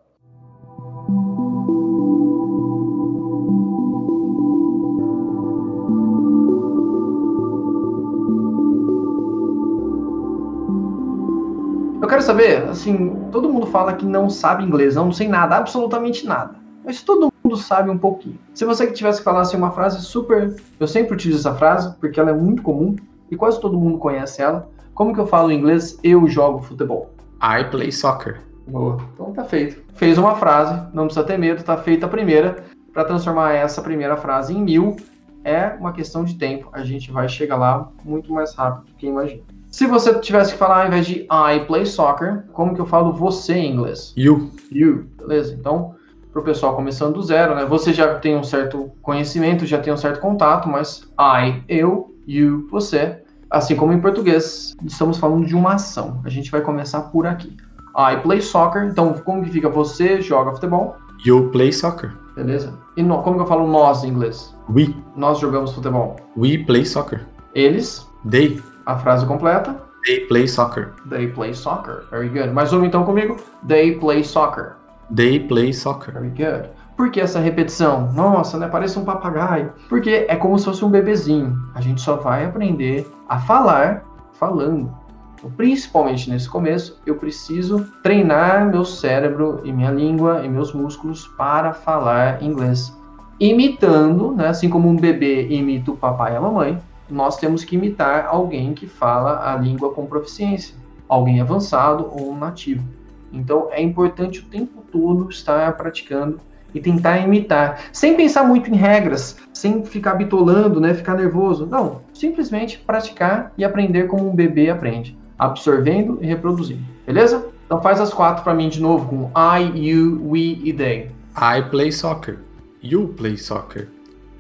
Quero 12.18 12.26
saber, 12.26 12.64
assim, 12.64 13.30
todo 13.31 13.47
mundo 13.47 13.68
fala 13.68 13.94
que 13.94 14.04
não 14.04 14.28
sabe 14.28 14.64
inglês, 14.64 14.95
não, 14.95 15.12
sei 15.12 15.28
nada, 15.28 15.56
absolutamente 15.56 16.26
nada. 16.26 16.56
Mas 16.83 17.04
todo 17.04 17.31
mundo 17.44 17.56
sabe 17.57 17.92
um 17.92 17.97
pouquinho. 17.97 18.40
Se 18.56 18.66
você 18.66 18.88
tivesse 18.92 19.19
que 19.19 19.24
falar 19.24 19.42
assim, 19.42 19.56
uma 19.56 19.69
frase 19.69 20.02
super. 20.02 20.56
Eu 20.80 20.88
sempre 20.88 21.14
utilizo 21.14 21.40
essa 21.47 21.56
frase, 21.56 21.95
porque 22.00 22.19
ela 22.19 22.31
é 22.31 22.33
muito 22.33 22.64
comum 22.64 22.95
e 23.30 23.36
quase 23.36 23.62
todo 23.62 23.78
mundo 23.78 24.00
conhece 24.00 24.42
ela. 24.42 24.68
Como 24.95 25.14
que 25.14 25.19
eu 25.19 25.28
falo 25.28 25.52
em 25.52 25.59
inglês? 25.59 26.00
Eu 26.04 26.28
jogo 26.28 26.59
futebol. 26.59 27.12
I 27.36 27.69
play 27.69 27.92
soccer. 27.92 28.42
Boa. 28.66 28.97
Então 29.14 29.31
tá 29.33 29.44
feito. 29.44 29.80
Fez 29.94 30.18
uma 30.18 30.36
frase, 30.36 30.74
não 30.94 31.06
precisa 31.06 31.26
ter 31.26 31.38
medo, 31.38 31.64
tá 31.64 31.78
feita 31.78 32.07
a 32.07 32.09
primeira. 32.09 32.64
Para 32.94 33.06
transformar 33.06 33.54
essa 33.54 33.80
primeira 33.80 34.18
frase 34.18 34.56
em 34.56 34.64
mil, 34.64 34.95
é 35.44 35.76
uma 35.80 35.92
questão 35.92 36.24
de 36.24 36.33
tempo. 36.33 36.69
A 36.71 36.83
gente 36.83 37.12
vai 37.12 37.30
chegar 37.30 37.57
lá 37.57 37.90
muito 38.04 38.33
mais 38.33 38.56
rápido 38.56 38.86
do 38.86 38.94
que 38.94 39.06
imagina. 39.06 39.44
Se 39.78 39.86
você 39.86 40.12
tivesse 40.16 40.54
que 40.54 40.57
falar 40.57 40.81
ao 40.81 40.88
invés 40.88 41.06
de 41.06 41.28
I 41.31 41.64
play 41.68 41.86
soccer, 41.86 42.46
como 42.52 42.74
que 42.74 42.81
eu 42.81 42.86
falo 42.88 43.14
você 43.14 43.54
em 43.54 43.76
inglês? 43.76 44.12
You. 44.18 44.50
You, 44.72 45.06
beleza? 45.19 45.54
Então, 45.54 45.94
para 46.34 46.42
o 46.42 46.44
pessoal 46.44 46.76
começando 46.76 47.14
do 47.14 47.22
zero, 47.22 47.54
né? 47.54 47.64
Você 47.64 47.94
já 47.94 48.16
tem 48.16 48.36
um 48.36 48.44
certo 48.44 48.90
conhecimento, 49.04 49.68
já 49.68 49.78
tem 49.78 49.94
um 49.94 49.98
certo 49.98 50.19
contato, 50.19 50.68
mas 50.68 51.07
I, 51.19 51.62
eu, 51.69 52.12
you, 52.28 52.68
você. 52.72 53.19
Assim 53.52 53.76
como 53.76 53.94
em 53.94 54.02
português, 54.02 54.76
estamos 54.84 55.19
falando 55.19 55.46
de 55.46 55.56
uma 55.56 55.76
ação. 55.76 56.22
A 56.26 56.30
gente 56.30 56.50
vai 56.50 56.62
começar 56.62 57.02
por 57.12 57.28
aqui. 57.28 57.56
I 57.96 58.19
play 58.24 58.42
soccer. 58.42 58.84
Então, 58.84 59.14
como 59.14 59.44
que 59.44 59.52
fica? 59.52 59.69
Você 59.69 60.22
joga 60.22 60.54
futebol. 60.54 60.96
You 61.24 61.52
play 61.52 61.72
soccer. 61.72 62.18
Beleza. 62.36 62.74
E 62.98 63.04
no, 63.04 63.22
como 63.22 63.36
que 63.36 63.44
eu 63.44 63.48
falo 63.48 63.68
nós 63.68 64.04
em 64.04 64.07
inglês? 64.07 64.56
We. 64.74 64.92
Nós 65.16 65.38
jogamos 65.38 65.72
futebol. 65.72 66.16
We 66.36 66.57
play 66.66 66.84
soccer. 66.84 67.28
Eles. 67.54 68.07
They. 68.28 68.60
A 68.87 68.97
frase 68.97 69.25
completa. 69.25 69.75
They 70.06 70.21
play 70.21 70.47
soccer. 70.47 70.94
They 71.09 71.27
play 71.27 71.53
soccer. 71.53 72.06
Very 72.09 72.29
good. 72.29 72.51
Mais 72.51 72.71
uma 72.71 72.85
então 72.85 73.03
comigo. 73.03 73.35
They 73.67 73.99
play 73.99 74.23
soccer. 74.23 74.77
They 75.13 75.41
play 75.41 75.73
soccer. 75.73 76.13
Very 76.13 76.29
good. 76.29 76.69
Por 76.95 77.11
que 77.11 77.19
essa 77.19 77.41
repetição? 77.41 78.09
Nossa, 78.13 78.57
né? 78.57 78.69
Parece 78.69 78.97
um 78.97 79.03
papagaio. 79.03 79.73
Porque 79.89 80.25
é 80.29 80.37
como 80.37 80.57
se 80.57 80.63
fosse 80.63 80.85
um 80.85 80.89
bebezinho. 80.89 81.53
A 81.75 81.81
gente 81.81 81.99
só 81.99 82.15
vai 82.15 82.45
aprender 82.45 83.06
a 83.27 83.37
falar 83.37 84.06
falando. 84.39 84.89
Então, 85.35 85.51
principalmente 85.51 86.29
nesse 86.29 86.49
começo, 86.49 86.97
eu 87.06 87.15
preciso 87.15 87.85
treinar 88.01 88.65
meu 88.67 88.85
cérebro 88.85 89.59
e 89.65 89.73
minha 89.73 89.91
língua 89.91 90.45
e 90.45 90.49
meus 90.49 90.71
músculos 90.71 91.27
para 91.37 91.73
falar 91.73 92.41
inglês. 92.41 92.95
imitando, 93.39 94.31
né, 94.31 94.47
assim 94.47 94.67
como 94.67 94.89
um 94.89 94.95
bebê 94.95 95.47
imita 95.49 95.91
o 95.91 95.97
papai 95.97 96.33
e 96.33 96.37
a 96.37 96.41
mamãe, 96.41 96.81
nós 97.09 97.37
temos 97.37 97.64
que 97.64 97.76
imitar 97.76 98.28
alguém 98.28 98.73
que 98.73 98.87
fala 98.87 99.54
a 99.54 99.56
língua 99.57 99.94
com 99.94 100.06
proficiência, 100.06 100.76
alguém 101.07 101.42
avançado 101.42 102.09
ou 102.11 102.31
um 102.31 102.37
nativo. 102.37 102.83
Então 103.31 103.68
é 103.71 103.81
importante 103.81 104.40
o 104.40 104.44
tempo 104.44 104.83
todo 104.92 105.30
estar 105.30 105.76
praticando 105.78 106.40
e 106.73 106.80
tentar 106.80 107.18
imitar, 107.19 107.80
sem 107.92 108.16
pensar 108.16 108.44
muito 108.44 108.69
em 108.69 108.76
regras, 108.76 109.37
sem 109.54 109.83
ficar 109.85 110.16
bitolando, 110.16 110.80
né, 110.80 110.94
ficar 110.94 111.16
nervoso. 111.16 111.66
Não, 111.66 112.02
simplesmente 112.14 112.78
praticar 112.78 113.54
e 113.57 113.64
aprender 113.64 114.07
como 114.07 114.30
um 114.30 114.35
bebê 114.35 114.69
aprende, 114.69 115.18
absorvendo 115.37 116.19
e 116.21 116.28
reproduzindo. 116.28 116.83
Beleza? 117.06 117.47
Então 117.66 117.81
faz 117.81 117.99
as 117.99 118.14
quatro 118.14 118.44
para 118.44 118.54
mim 118.54 118.69
de 118.69 118.81
novo 118.81 119.07
com 119.07 119.31
I, 119.37 119.90
you, 119.90 120.21
we 120.30 120.59
e 120.64 120.73
they. 120.73 121.11
I 121.35 121.61
play 121.69 121.92
soccer. 121.92 122.40
You 122.81 123.09
play 123.09 123.37
soccer. 123.37 123.87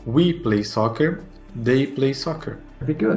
We 0.05 0.33
play 0.33 0.63
soccer. 0.63 1.21
They 1.63 1.87
play 1.87 2.13
soccer. 2.13 2.57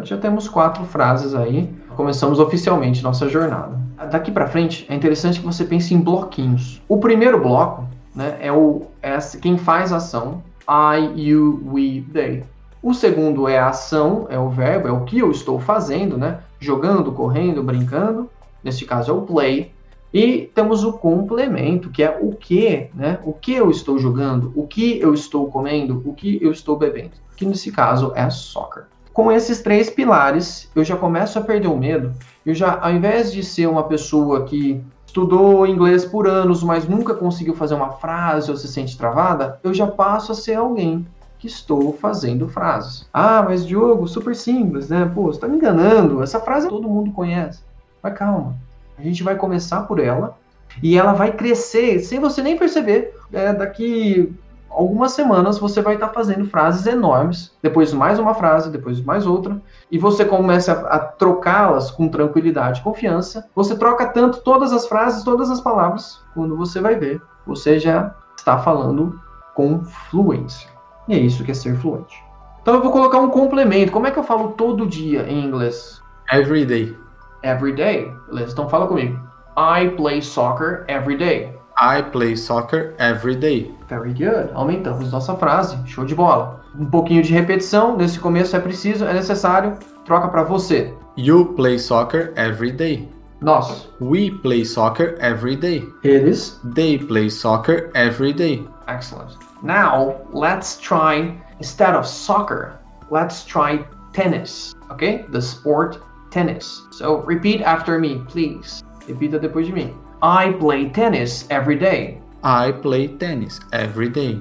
Já 0.04 0.16
temos 0.16 0.48
quatro 0.48 0.84
frases 0.84 1.34
aí. 1.34 1.68
Começamos 1.94 2.38
oficialmente 2.38 3.02
nossa 3.02 3.28
jornada. 3.28 3.78
Daqui 4.10 4.30
para 4.30 4.46
frente 4.46 4.86
é 4.88 4.94
interessante 4.94 5.40
que 5.40 5.46
você 5.46 5.64
pense 5.64 5.92
em 5.92 6.00
bloquinhos. 6.00 6.80
O 6.88 6.98
primeiro 6.98 7.38
bloco 7.40 7.84
né, 8.14 8.38
é 8.40 8.50
o 8.50 8.86
é 9.02 9.18
quem 9.40 9.58
faz 9.58 9.92
a 9.92 9.96
ação. 9.96 10.42
I, 10.68 11.20
you, 11.20 11.62
we, 11.66 12.04
they. 12.12 12.44
O 12.82 12.94
segundo 12.94 13.46
é 13.46 13.58
a 13.58 13.68
ação, 13.68 14.26
é 14.30 14.38
o 14.38 14.48
verbo, 14.48 14.88
é 14.88 14.92
o 14.92 15.04
que 15.04 15.18
eu 15.18 15.30
estou 15.30 15.60
fazendo, 15.60 16.16
né? 16.16 16.38
Jogando, 16.58 17.12
correndo, 17.12 17.62
brincando. 17.62 18.30
Neste 18.64 18.86
caso 18.86 19.10
é 19.10 19.14
o 19.14 19.22
play. 19.22 19.72
E 20.12 20.50
temos 20.54 20.82
o 20.84 20.92
complemento, 20.92 21.90
que 21.90 22.02
é 22.02 22.18
o 22.20 22.32
que, 22.32 22.88
né? 22.94 23.18
O 23.24 23.32
que 23.32 23.54
eu 23.54 23.70
estou 23.70 23.98
jogando, 23.98 24.52
o 24.56 24.66
que 24.66 25.00
eu 25.00 25.14
estou 25.14 25.46
comendo, 25.46 26.02
o 26.04 26.12
que 26.12 26.38
eu 26.42 26.50
estou 26.50 26.76
bebendo. 26.76 27.12
Que 27.36 27.46
nesse 27.46 27.70
caso 27.70 28.12
é 28.14 28.28
soccer. 28.28 28.84
Com 29.12 29.30
esses 29.30 29.60
três 29.60 29.88
pilares, 29.88 30.70
eu 30.74 30.84
já 30.84 30.96
começo 30.96 31.38
a 31.38 31.42
perder 31.42 31.68
o 31.68 31.76
medo. 31.76 32.12
Eu 32.44 32.54
já, 32.54 32.78
ao 32.80 32.92
invés 32.92 33.32
de 33.32 33.42
ser 33.42 33.68
uma 33.68 33.84
pessoa 33.84 34.44
que 34.44 34.82
estudou 35.06 35.66
inglês 35.66 36.04
por 36.04 36.28
anos, 36.28 36.62
mas 36.62 36.88
nunca 36.88 37.14
conseguiu 37.14 37.54
fazer 37.54 37.74
uma 37.74 37.90
frase 37.92 38.50
ou 38.50 38.56
se 38.56 38.68
sente 38.68 38.96
travada, 38.96 39.58
eu 39.62 39.74
já 39.74 39.86
passo 39.86 40.32
a 40.32 40.34
ser 40.34 40.54
alguém 40.54 41.06
que 41.38 41.46
estou 41.46 41.92
fazendo 41.94 42.48
frases. 42.48 43.08
Ah, 43.12 43.42
mas 43.42 43.66
Diogo, 43.66 44.06
super 44.06 44.36
simples, 44.36 44.88
né? 44.88 45.10
Pô, 45.12 45.24
você 45.24 45.40
tá 45.40 45.48
me 45.48 45.56
enganando. 45.56 46.22
Essa 46.22 46.38
frase 46.38 46.68
todo 46.68 46.88
mundo 46.88 47.10
conhece. 47.12 47.62
Mas 48.02 48.14
calma. 48.14 48.56
A 49.00 49.02
gente 49.02 49.22
vai 49.22 49.34
começar 49.34 49.82
por 49.82 49.98
ela 49.98 50.36
e 50.82 50.96
ela 50.96 51.14
vai 51.14 51.32
crescer 51.32 52.00
sem 52.00 52.20
você 52.20 52.42
nem 52.42 52.58
perceber. 52.58 53.14
É, 53.32 53.50
daqui 53.50 54.30
algumas 54.68 55.12
semanas 55.12 55.58
você 55.58 55.80
vai 55.80 55.94
estar 55.94 56.08
tá 56.08 56.12
fazendo 56.12 56.44
frases 56.44 56.86
enormes, 56.86 57.50
depois 57.62 57.94
mais 57.94 58.18
uma 58.18 58.34
frase, 58.34 58.70
depois 58.70 59.00
mais 59.00 59.26
outra, 59.26 59.58
e 59.90 59.96
você 59.96 60.22
começa 60.22 60.72
a, 60.72 60.96
a 60.96 60.98
trocá-las 60.98 61.90
com 61.90 62.08
tranquilidade 62.08 62.80
e 62.80 62.82
confiança. 62.82 63.48
Você 63.54 63.74
troca 63.74 64.06
tanto 64.06 64.42
todas 64.42 64.70
as 64.70 64.86
frases, 64.86 65.24
todas 65.24 65.50
as 65.50 65.62
palavras, 65.62 66.22
quando 66.34 66.54
você 66.54 66.78
vai 66.78 66.94
ver, 66.94 67.22
você 67.46 67.78
já 67.78 68.14
está 68.36 68.58
falando 68.58 69.18
com 69.54 69.82
fluência. 69.82 70.68
E 71.08 71.14
é 71.14 71.18
isso 71.18 71.42
que 71.42 71.52
é 71.52 71.54
ser 71.54 71.74
fluente. 71.76 72.22
Então 72.60 72.74
eu 72.74 72.82
vou 72.82 72.92
colocar 72.92 73.18
um 73.18 73.30
complemento. 73.30 73.92
Como 73.92 74.06
é 74.06 74.10
que 74.10 74.18
eu 74.18 74.24
falo 74.24 74.48
todo 74.50 74.86
dia 74.86 75.22
em 75.22 75.42
inglês? 75.42 76.02
Every 76.30 76.66
day. 76.66 76.94
Every 77.42 77.74
day. 77.74 78.12
Beleza? 78.28 78.52
Então 78.52 78.68
fala 78.68 78.86
comigo. 78.86 79.18
I 79.56 79.88
play 79.96 80.22
soccer 80.22 80.84
every 80.88 81.16
day. 81.16 81.52
I 81.80 82.02
play 82.02 82.36
soccer 82.36 82.94
every 82.98 83.34
day. 83.34 83.74
Very 83.88 84.12
good. 84.12 84.50
Aumentamos 84.54 85.10
nossa 85.10 85.34
frase. 85.36 85.78
Show 85.86 86.04
de 86.04 86.14
bola. 86.14 86.60
Um 86.78 86.86
pouquinho 86.86 87.22
de 87.22 87.32
repetição. 87.32 87.96
Nesse 87.96 88.18
começo 88.20 88.54
é 88.54 88.60
preciso, 88.60 89.04
é 89.04 89.12
necessário. 89.12 89.76
Troca 90.04 90.28
para 90.28 90.42
você. 90.42 90.94
You 91.16 91.54
play 91.56 91.78
soccer 91.78 92.32
every 92.36 92.70
day. 92.70 93.08
Nós. 93.40 93.88
We 94.00 94.30
play 94.42 94.64
soccer 94.64 95.16
every 95.20 95.56
day. 95.56 95.82
Eles. 96.04 96.60
They 96.74 96.98
play 96.98 97.30
soccer 97.30 97.90
every 97.94 98.34
day. 98.34 98.66
Excellent. 98.86 99.36
Now, 99.62 100.16
let's 100.32 100.78
try, 100.78 101.34
instead 101.58 101.94
of 101.94 102.06
soccer, 102.06 102.78
let's 103.10 103.44
try 103.44 103.84
tennis. 104.12 104.74
Okay? 104.90 105.24
The 105.30 105.40
sport 105.40 105.98
tennis. 106.30 106.82
So 106.90 107.18
repeat 107.18 107.62
after 107.62 107.98
me, 107.98 108.22
please. 108.28 108.82
Repita 109.06 109.40
depois 109.40 109.66
de 109.66 109.72
mim. 109.72 109.98
I 110.22 110.52
play 110.52 110.88
tennis 110.90 111.46
every 111.50 111.76
day. 111.76 112.20
I 112.42 112.72
play 112.72 113.08
tennis 113.08 113.60
every 113.72 114.08
day. 114.08 114.40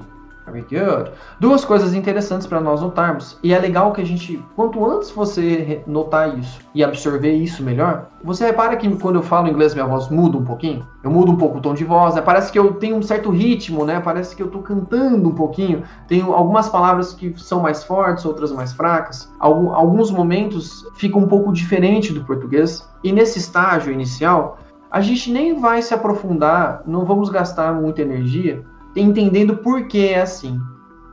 Very 0.52 0.66
good. 0.70 1.12
Duas 1.40 1.64
coisas 1.64 1.94
interessantes 1.94 2.48
para 2.48 2.60
nós 2.60 2.82
notarmos. 2.82 3.38
E 3.44 3.54
é 3.54 3.60
legal 3.60 3.92
que 3.94 4.02
a 4.02 4.06
gente, 4.06 4.44
quanto 4.56 4.84
antes 4.86 5.12
você 5.12 5.84
notar 5.86 6.38
isso 6.38 6.60
e 6.74 6.84
absorver 6.84 7.34
isso 7.34 7.64
melhor, 7.64 8.08
você 8.24 8.46
repara 8.46 8.76
que 8.76 8.90
quando 8.98 9.16
eu 9.16 9.22
falo 9.22 9.48
inglês 9.48 9.74
minha 9.74 9.86
voz 9.86 10.10
muda 10.10 10.38
um 10.38 10.44
pouquinho. 10.44 10.86
Eu 11.04 11.12
mudo 11.12 11.32
um 11.32 11.38
pouco 11.38 11.60
o 11.60 11.62
tom 11.62 11.74
de 11.74 11.86
voz, 11.86 12.16
né? 12.16 12.22
parece 12.22 12.52
que 12.52 12.60
eu 12.60 12.74
tenho 12.74 12.98
um 12.98 13.02
certo 13.02 13.30
ritmo, 13.30 13.86
né? 13.86 14.00
Parece 14.00 14.36
que 14.36 14.44
eu 14.44 14.50
tô 14.50 14.60
cantando 14.60 15.30
um 15.30 15.36
pouquinho. 15.36 15.84
Tenho 16.08 16.34
algumas 16.34 16.68
palavras 16.68 17.14
que 17.14 17.34
são 17.38 17.62
mais 17.62 17.84
fortes, 17.84 18.26
outras 18.26 18.52
mais 18.52 18.74
fracas. 18.74 19.32
alguns 19.40 20.12
momentos 20.12 20.86
ficam 20.96 21.22
um 21.22 21.28
pouco 21.28 21.54
diferente 21.54 22.12
do 22.12 22.26
português. 22.26 22.88
E 23.04 23.12
nesse 23.12 23.40
estágio 23.40 23.94
inicial, 23.94 24.58
a 24.92 25.02
gente 25.02 25.32
nem 25.32 25.60
vai 25.60 25.82
se 25.82 25.94
aprofundar, 25.94 26.82
não 26.86 27.06
vamos 27.06 27.30
gastar 27.30 27.74
muita 27.74 28.02
energia 28.02 28.66
entendendo 28.96 29.58
por 29.58 29.88
que 29.88 30.10
é 30.10 30.22
assim. 30.22 30.60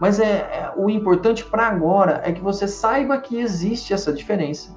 Mas 0.00 0.20
é, 0.20 0.24
é 0.24 0.72
o 0.76 0.90
importante 0.90 1.44
para 1.44 1.66
agora 1.66 2.20
é 2.24 2.32
que 2.32 2.40
você 2.40 2.68
saiba 2.68 3.18
que 3.18 3.38
existe 3.38 3.94
essa 3.94 4.12
diferença 4.12 4.76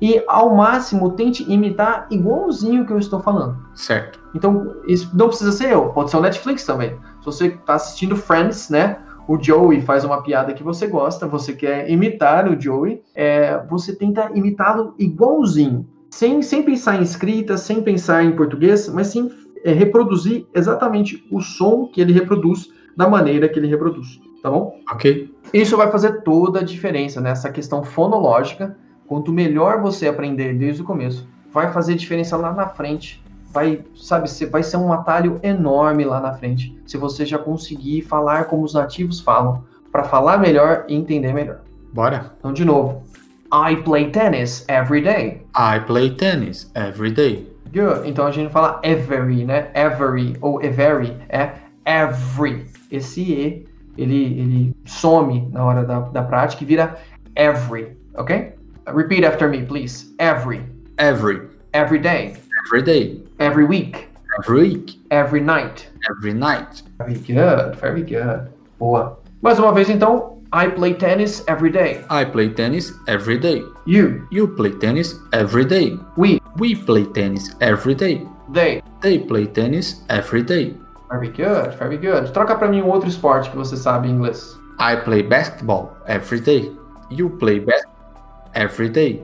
e 0.00 0.22
ao 0.28 0.54
máximo 0.54 1.10
tente 1.12 1.50
imitar 1.50 2.06
igualzinho 2.10 2.86
que 2.86 2.92
eu 2.92 2.98
estou 2.98 3.20
falando. 3.20 3.56
Certo. 3.74 4.20
Então, 4.34 4.76
isso 4.86 5.10
não 5.16 5.28
precisa 5.28 5.52
ser 5.52 5.72
eu, 5.72 5.88
pode 5.88 6.10
ser 6.10 6.18
o 6.18 6.20
Netflix 6.20 6.64
também. 6.64 6.90
Se 7.20 7.24
você 7.24 7.46
está 7.46 7.74
assistindo 7.74 8.16
Friends, 8.16 8.68
né? 8.70 8.98
O 9.26 9.42
Joey 9.42 9.82
faz 9.82 10.04
uma 10.04 10.22
piada 10.22 10.54
que 10.54 10.62
você 10.62 10.86
gosta, 10.86 11.26
você 11.26 11.52
quer 11.52 11.90
imitar 11.90 12.48
o 12.48 12.58
Joey, 12.58 13.02
é, 13.14 13.62
você 13.68 13.94
tenta 13.94 14.30
imitá-lo 14.34 14.94
igualzinho 14.98 15.86
sem, 16.10 16.40
sem 16.40 16.62
pensar 16.62 16.96
em 16.96 17.02
escrita, 17.02 17.56
sem 17.58 17.82
pensar 17.82 18.24
em 18.24 18.32
português, 18.32 18.88
mas 18.88 19.08
sim 19.08 19.30
é, 19.64 19.72
reproduzir 19.72 20.46
exatamente 20.54 21.26
o 21.30 21.40
som 21.40 21.86
que 21.86 22.00
ele 22.00 22.12
reproduz 22.12 22.68
da 22.96 23.08
maneira 23.08 23.48
que 23.48 23.58
ele 23.58 23.68
reproduz, 23.68 24.20
tá 24.42 24.50
bom? 24.50 24.76
Ok. 24.92 25.32
Isso 25.52 25.76
vai 25.76 25.90
fazer 25.90 26.22
toda 26.22 26.60
a 26.60 26.64
diferença 26.64 27.20
nessa 27.20 27.50
questão 27.50 27.84
fonológica. 27.84 28.76
Quanto 29.06 29.32
melhor 29.32 29.80
você 29.80 30.08
aprender 30.08 30.54
desde 30.54 30.82
o 30.82 30.84
começo, 30.84 31.26
vai 31.52 31.72
fazer 31.72 31.94
diferença 31.94 32.36
lá 32.36 32.52
na 32.52 32.66
frente. 32.66 33.22
Vai, 33.52 33.82
sabe, 33.96 34.28
vai 34.50 34.62
ser 34.62 34.76
um 34.76 34.92
atalho 34.92 35.40
enorme 35.42 36.04
lá 36.04 36.20
na 36.20 36.34
frente, 36.34 36.76
se 36.86 36.98
você 36.98 37.24
já 37.24 37.38
conseguir 37.38 38.02
falar 38.02 38.44
como 38.44 38.62
os 38.62 38.74
nativos 38.74 39.20
falam, 39.20 39.64
para 39.90 40.04
falar 40.04 40.38
melhor 40.38 40.84
e 40.86 40.94
entender 40.94 41.32
melhor. 41.32 41.60
Bora. 41.92 42.32
Então, 42.38 42.52
de 42.52 42.64
novo, 42.64 43.02
I 43.50 43.76
play 43.76 44.10
tennis 44.10 44.66
every 44.68 45.00
day. 45.00 45.46
I 45.56 45.80
play 45.86 46.10
tennis 46.10 46.70
every 46.74 47.10
day. 47.10 47.50
Good. 47.72 48.08
Então 48.08 48.26
a 48.26 48.30
gente 48.30 48.50
fala 48.50 48.80
every, 48.82 49.44
né? 49.44 49.70
Every 49.74 50.36
ou 50.40 50.62
every 50.62 51.16
é 51.28 51.52
every. 51.84 52.66
Esse 52.90 53.22
e 53.22 53.66
ele, 53.96 54.40
ele 54.40 54.76
some 54.86 55.48
na 55.52 55.64
hora 55.64 55.84
da, 55.84 56.00
da 56.00 56.22
prática 56.22 56.62
e 56.62 56.66
vira 56.66 56.96
every, 57.36 57.96
ok? 58.14 58.54
Repeat 58.86 59.24
after 59.24 59.48
me, 59.48 59.64
please. 59.64 60.14
Every. 60.18 60.62
Every. 60.98 61.42
Every 61.74 61.98
day. 61.98 62.36
Every 62.66 62.82
day. 62.82 63.22
Every 63.38 63.64
week. 63.64 64.08
Every 64.38 64.60
week. 64.60 65.00
Every 65.10 65.40
night. 65.40 65.88
Every 66.10 66.32
night. 66.32 66.82
Very 66.98 67.14
good, 67.14 67.76
very 67.76 68.02
good. 68.02 68.48
Boa. 68.78 69.18
Mais 69.42 69.58
uma 69.58 69.72
vez 69.72 69.90
então, 69.90 70.37
I 70.52 70.68
play 70.68 70.94
tennis 70.94 71.44
every 71.46 71.68
day. 71.70 72.04
I 72.08 72.24
play 72.24 72.48
tennis 72.48 72.92
every 73.06 73.36
day. 73.36 73.62
You. 73.84 74.26
You 74.30 74.48
play 74.48 74.72
tennis 74.72 75.14
every 75.32 75.66
day. 75.66 75.98
We. 76.16 76.40
We 76.56 76.74
play 76.74 77.04
tennis 77.04 77.54
every 77.60 77.94
day. 77.94 78.26
They. 78.48 78.80
They 79.02 79.18
play 79.18 79.44
tennis 79.46 80.00
every 80.08 80.42
day. 80.42 80.74
Very 81.10 81.28
good, 81.28 81.74
very 81.78 81.98
good. 81.98 82.32
Troca 82.32 82.56
para 82.56 82.68
mim 82.68 82.80
um 82.80 82.88
outro 82.88 83.08
esporte 83.08 83.50
que 83.50 83.56
você 83.56 83.76
sabe 83.76 84.08
em 84.08 84.12
inglês. 84.12 84.56
I 84.78 84.96
play 84.96 85.22
basketball 85.22 85.94
every 86.06 86.40
day. 86.40 86.72
You 87.10 87.28
play 87.28 87.60
basketball 87.60 88.50
every 88.54 88.88
day. 88.88 89.22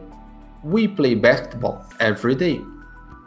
We 0.63 0.89
play 0.89 1.15
basketball 1.15 1.87
every 2.01 2.35
day. 2.35 2.61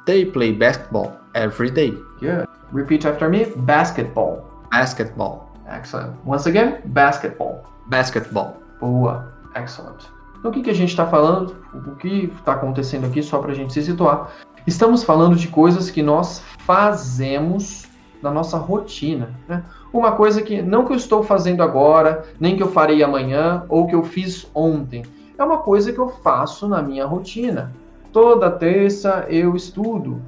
They 0.06 0.24
play 0.24 0.52
basketball 0.52 1.18
every 1.34 1.72
day. 1.72 1.94
Good. 2.20 2.48
Repeat 2.72 3.06
after 3.06 3.28
me. 3.28 3.46
Basketball. 3.66 4.46
Basketball. 4.72 5.50
Excellent. 5.68 6.14
Once 6.26 6.46
again, 6.46 6.82
basketball. 6.94 7.66
Basketball. 7.88 8.58
Boa. 8.80 9.34
Excellent. 9.56 10.04
Então, 10.38 10.52
o 10.52 10.54
que, 10.54 10.62
que 10.62 10.70
a 10.70 10.76
gente 10.76 10.90
está 10.90 11.08
falando? 11.08 11.56
O 11.74 11.96
que 11.96 12.32
está 12.38 12.54
acontecendo 12.54 13.08
aqui, 13.08 13.24
só 13.24 13.40
para 13.40 13.52
a 13.52 13.56
gente 13.56 13.74
se 13.74 13.82
situar? 13.82 14.30
Estamos 14.66 15.04
falando 15.04 15.36
de 15.36 15.48
coisas 15.48 15.90
que 15.90 16.04
nós 16.04 16.44
fazemos 16.60 17.86
na 18.22 18.32
nossa 18.32 18.58
rotina. 18.58 19.30
Né? 19.48 19.64
uma 19.94 20.12
coisa 20.12 20.42
que 20.42 20.62
não 20.62 20.86
que 20.86 20.92
eu 20.92 20.98
estou 20.98 21.24
fazendo 21.24 21.64
agora, 21.64 22.26
nem 22.40 22.56
que 22.56 22.64
eu 22.64 22.70
farei 22.70 23.04
amanhã 23.04 23.64
ou 23.70 23.88
que 23.88 23.96
eu 23.96 24.04
fiz 24.04 24.50
ontem. 24.54 25.04
É 25.38 25.44
uma 25.44 25.58
coisa 25.58 25.92
que 25.92 26.00
eu 26.00 26.10
faço 26.10 26.68
na 26.68 26.82
minha 26.82 27.06
rotina. 27.06 27.72
Toda 28.12 28.52
terça 28.52 29.26
eu 29.30 29.56
estudo. 29.56 30.22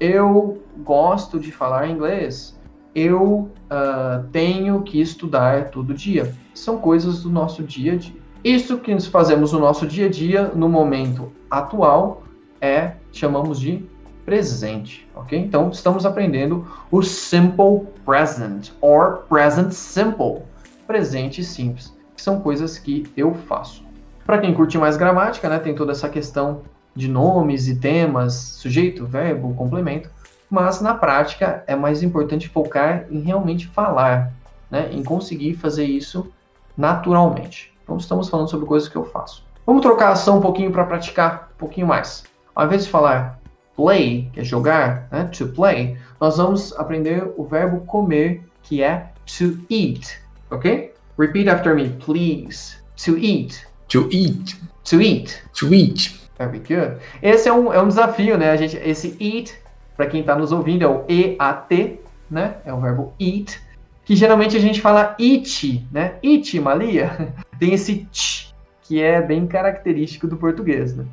Eu 0.00 0.58
gosto 0.78 1.38
de 1.38 1.52
falar 1.52 1.88
inglês. 1.88 2.57
Eu 2.98 3.48
uh, 3.70 4.26
tenho 4.32 4.82
que 4.82 5.00
estudar 5.00 5.70
todo 5.70 5.94
dia. 5.94 6.34
São 6.52 6.78
coisas 6.78 7.22
do 7.22 7.30
nosso 7.30 7.62
dia 7.62 7.92
a 7.92 7.96
dia. 7.96 8.16
Isso 8.42 8.78
que 8.78 8.92
nós 8.92 9.06
fazemos 9.06 9.52
no 9.52 9.60
nosso 9.60 9.86
dia 9.86 10.06
a 10.06 10.08
dia, 10.08 10.48
no 10.48 10.68
momento 10.68 11.30
atual, 11.48 12.24
é 12.60 12.94
chamamos 13.12 13.60
de 13.60 13.84
presente, 14.24 15.08
ok? 15.14 15.38
Então 15.38 15.70
estamos 15.70 16.04
aprendendo 16.04 16.66
o 16.90 17.00
simple 17.00 17.86
present 18.04 18.70
or 18.80 19.18
present 19.28 19.70
simple, 19.70 20.42
presente 20.84 21.44
simples, 21.44 21.96
que 22.16 22.22
são 22.22 22.40
coisas 22.40 22.78
que 22.78 23.06
eu 23.16 23.32
faço. 23.32 23.84
Para 24.26 24.38
quem 24.38 24.52
curte 24.52 24.76
mais 24.76 24.96
gramática, 24.96 25.48
né, 25.48 25.60
tem 25.60 25.72
toda 25.72 25.92
essa 25.92 26.08
questão 26.08 26.62
de 26.96 27.08
nomes 27.08 27.68
e 27.68 27.76
temas, 27.76 28.34
sujeito, 28.34 29.06
verbo, 29.06 29.54
complemento, 29.54 30.10
mas 30.50 30.80
na 30.80 30.94
prática 30.94 31.62
é 31.66 31.76
mais 31.76 32.02
importante 32.02 32.48
focar 32.48 33.06
em 33.10 33.20
realmente 33.20 33.66
falar, 33.66 34.32
né, 34.70 34.88
em 34.92 35.02
conseguir 35.02 35.54
fazer 35.54 35.84
isso 35.84 36.32
naturalmente. 36.76 37.72
Então 37.82 37.96
estamos 37.96 38.28
falando 38.28 38.48
sobre 38.48 38.66
coisas 38.66 38.88
que 38.88 38.96
eu 38.96 39.04
faço. 39.04 39.44
Vamos 39.66 39.82
trocar 39.82 40.08
a 40.08 40.12
ação 40.12 40.38
um 40.38 40.40
pouquinho 40.40 40.70
para 40.70 40.84
praticar 40.84 41.50
um 41.54 41.58
pouquinho 41.58 41.86
mais. 41.86 42.24
Ao 42.54 42.66
invés 42.66 42.84
de 42.84 42.90
falar 42.90 43.38
play, 43.76 44.30
que 44.32 44.40
é 44.40 44.44
jogar, 44.44 45.06
né, 45.10 45.24
to 45.24 45.48
play, 45.48 45.96
nós 46.20 46.36
vamos 46.36 46.72
aprender 46.76 47.32
o 47.36 47.44
verbo 47.44 47.80
comer, 47.86 48.42
que 48.62 48.82
é 48.82 49.10
to 49.24 49.58
eat, 49.70 50.20
ok? 50.50 50.92
Repeat 51.18 51.48
after 51.48 51.74
me, 51.74 51.90
please. 51.90 52.76
To 53.04 53.16
eat. 53.16 53.66
To 53.88 54.08
eat. 54.10 54.56
To 54.84 55.00
eat. 55.00 55.42
To 55.54 55.72
eat. 55.72 56.18
Very 56.38 56.58
good. 56.58 56.98
Esse 57.22 57.48
é 57.48 57.52
um, 57.52 57.72
é 57.72 57.82
um 57.82 57.88
desafio, 57.88 58.38
né? 58.38 58.50
A 58.50 58.56
gente, 58.56 58.76
esse 58.76 59.16
eat, 59.20 59.52
para 59.98 60.06
quem 60.06 60.20
está 60.20 60.36
nos 60.36 60.52
ouvindo, 60.52 60.84
é 60.84 60.86
o 60.86 61.04
E-A-T, 61.08 62.00
né? 62.30 62.58
É 62.64 62.72
o 62.72 62.80
verbo 62.80 63.12
eat, 63.18 63.60
que 64.04 64.14
geralmente 64.14 64.56
a 64.56 64.60
gente 64.60 64.80
fala 64.80 65.16
it, 65.20 65.88
né? 65.90 66.14
It, 66.24 66.58
Malia. 66.60 67.34
Tem 67.58 67.74
esse 67.74 68.06
t, 68.12 68.54
que 68.82 69.02
é 69.02 69.20
bem 69.20 69.44
característico 69.44 70.28
do 70.28 70.36
português, 70.36 70.94
né? 70.94 71.04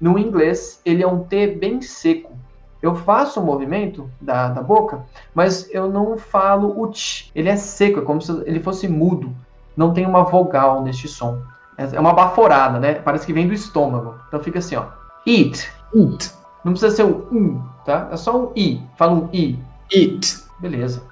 No 0.00 0.18
inglês, 0.18 0.80
ele 0.84 1.04
é 1.04 1.06
um 1.06 1.22
T 1.22 1.46
bem 1.46 1.80
seco. 1.80 2.36
Eu 2.82 2.96
faço 2.96 3.40
o 3.40 3.46
movimento 3.46 4.10
da, 4.20 4.48
da 4.48 4.60
boca, 4.60 5.02
mas 5.32 5.72
eu 5.72 5.88
não 5.88 6.18
falo 6.18 6.82
o 6.82 6.88
t. 6.88 7.30
Ele 7.36 7.48
é 7.48 7.54
seco, 7.54 8.00
é 8.00 8.02
como 8.02 8.20
se 8.20 8.32
ele 8.44 8.58
fosse 8.58 8.88
mudo. 8.88 9.32
Não 9.76 9.94
tem 9.94 10.04
uma 10.04 10.24
vogal 10.24 10.82
neste 10.82 11.06
som. 11.06 11.40
É 11.78 12.00
uma 12.00 12.12
baforada, 12.12 12.80
né? 12.80 12.94
Parece 12.94 13.24
que 13.24 13.32
vem 13.32 13.46
do 13.46 13.54
estômago. 13.54 14.16
Então 14.26 14.40
fica 14.40 14.58
assim, 14.58 14.74
ó. 14.74 14.86
Eat. 15.24 15.70
Eat. 15.94 16.32
Não 16.64 16.72
precisa 16.72 16.94
ser 16.94 17.04
o 17.04 17.28
um, 17.30 17.62
tá? 17.84 18.08
É 18.10 18.16
só 18.16 18.36
um 18.36 18.52
i. 18.56 18.80
Fala 18.96 19.12
um 19.12 19.28
i. 19.32 19.58
Eat. 19.92 20.42
Beleza. 20.60 21.02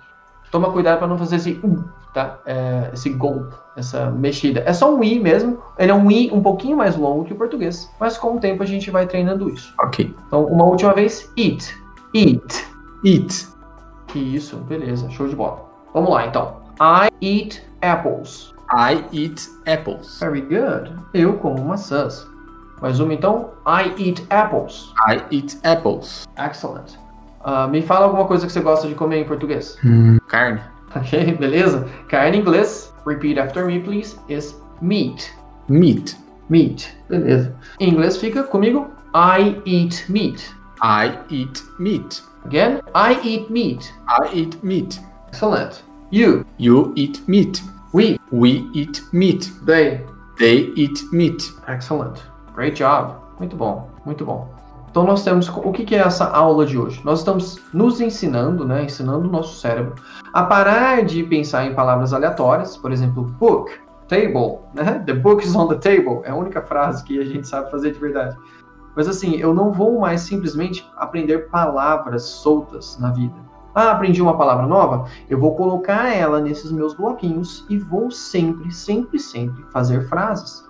Toma 0.50 0.73
cuidado 0.73 0.99
para 0.99 1.07
não 1.07 1.19
fazer 1.19 1.37
esse 1.37 1.61
um 1.62 1.83
tá? 2.12 2.39
É, 2.47 2.91
esse 2.93 3.11
golpe, 3.11 3.55
essa 3.77 4.11
mexida. 4.11 4.62
É 4.67 4.73
só 4.73 4.95
um 4.95 5.03
i 5.03 5.19
mesmo. 5.19 5.59
Ele 5.79 5.91
é 5.91 5.95
um 5.95 6.11
i 6.11 6.31
um 6.33 6.43
pouquinho 6.43 6.77
mais 6.77 6.97
longo 6.97 7.25
que 7.25 7.33
o 7.33 7.37
português, 7.37 7.91
mas 7.99 8.19
com 8.19 8.37
o 8.37 8.41
tempo 8.41 8.62
a 8.62 8.67
gente 8.67 8.91
vai 8.91 9.07
treinando 9.07 9.49
isso. 9.49 9.73
Ok. 9.81 10.15
Então, 10.27 10.47
uma 10.47 10.65
última 10.65 10.93
vez, 10.93 11.31
eat. 11.37 11.75
Eat. 12.15 12.67
Eat. 13.05 13.49
Isso, 14.15 14.57
beleza, 14.57 15.09
show 15.11 15.29
de 15.29 15.37
bola. 15.37 15.65
Vamos 15.95 16.11
lá, 16.11 16.27
então. 16.27 16.57
I 16.81 17.09
eat 17.21 17.62
apples. 17.83 18.53
I 18.73 19.05
eat 19.12 19.49
apples. 19.67 20.19
Very 20.21 20.41
good. 20.43 20.93
Eu 21.15 21.35
como 21.35 21.65
maçãs. 21.65 22.26
Mais 22.80 22.99
uma, 23.00 23.12
então. 23.14 23.50
I 23.66 23.93
eat 23.99 24.25
apples. 24.30 24.93
I 25.08 25.23
eat 25.30 25.58
apples. 25.64 26.26
Excellent. 26.38 26.99
Uh, 27.45 27.69
me 27.71 27.82
fala 27.82 28.06
alguma 28.06 28.26
coisa 28.26 28.47
que 28.47 28.52
você 28.52 28.60
gosta 28.60 28.86
de 28.88 28.95
comer 28.95 29.19
em 29.21 29.25
português. 29.25 29.76
Hum, 29.84 30.19
carne. 30.28 30.60
Ok, 30.93 31.36
beleza? 31.38 31.86
Carne 32.08 32.36
em 32.38 32.40
inglês, 32.40 32.93
repeat 33.06 33.38
after 33.38 33.64
me, 33.64 33.78
please, 33.78 34.16
is 34.28 34.56
meat. 34.82 35.32
Meat. 35.69 36.16
Meat, 36.49 36.88
beleza. 37.08 37.54
Em 37.78 37.90
inglês 37.90 38.16
fica 38.16 38.43
comigo, 38.43 38.88
I 39.14 39.54
eat 39.64 40.04
meat. 40.10 40.52
I 40.82 41.12
eat 41.30 41.62
meat. 41.78 42.21
Again, 42.45 42.80
I 42.93 43.16
eat 43.23 43.49
meat. 43.52 43.95
I 44.08 44.36
eat 44.36 44.58
meat. 44.64 45.00
Excellent. 45.28 45.84
You, 46.10 46.45
You 46.58 46.93
eat 46.97 47.23
meat. 47.28 47.62
we, 47.95 48.19
We 48.32 48.69
eat 48.75 49.00
meat. 49.12 49.49
they. 49.64 50.04
They 50.38 50.73
eat 50.75 51.04
meat. 51.12 51.52
Excellent. 51.69 52.21
Great 52.61 52.77
job. 52.77 53.15
Muito 53.39 53.57
bom, 53.57 53.89
muito 54.05 54.23
bom. 54.23 54.47
Então 54.91 55.05
nós 55.05 55.25
temos 55.25 55.49
o 55.49 55.73
que 55.73 55.95
é 55.95 56.01
essa 56.01 56.27
aula 56.27 56.67
de 56.67 56.77
hoje? 56.77 57.01
Nós 57.03 57.21
estamos 57.21 57.59
nos 57.73 58.03
ensinando, 58.03 58.67
né, 58.67 58.85
ensinando 58.85 59.27
o 59.27 59.33
nosso 59.33 59.59
cérebro 59.59 59.95
a 60.31 60.43
parar 60.43 61.03
de 61.03 61.23
pensar 61.23 61.65
em 61.65 61.75
palavras 61.75 62.13
aleatórias, 62.13 62.77
por 62.77 62.93
exemplo, 62.93 63.23
book, 63.23 63.73
table, 64.09 64.59
né? 64.75 65.03
The 65.07 65.15
book 65.15 65.43
is 65.43 65.57
on 65.57 65.69
the 65.69 65.77
table. 65.77 66.21
É 66.23 66.33
a 66.33 66.35
única 66.35 66.61
frase 66.61 67.03
que 67.03 67.19
a 67.19 67.25
gente 67.25 67.49
sabe 67.49 67.71
fazer 67.71 67.93
de 67.93 67.99
verdade. 67.99 68.37
Mas 68.95 69.09
assim, 69.09 69.37
eu 69.37 69.55
não 69.55 69.73
vou 69.73 69.99
mais 69.99 70.21
simplesmente 70.21 70.87
aprender 70.99 71.49
palavras 71.49 72.25
soltas 72.25 72.99
na 72.99 73.11
vida. 73.11 73.37
Ah, 73.75 73.93
aprendi 73.93 74.21
uma 74.21 74.37
palavra 74.37 74.67
nova? 74.67 75.07
Eu 75.31 75.41
vou 75.41 75.55
colocar 75.55 76.15
ela 76.15 76.43
nesses 76.43 76.71
meus 76.71 76.93
bloquinhos 76.93 77.65
e 77.71 77.79
vou 77.79 78.11
sempre, 78.11 78.71
sempre, 78.71 79.19
sempre 79.19 79.65
fazer 79.73 80.07
frases. 80.11 80.69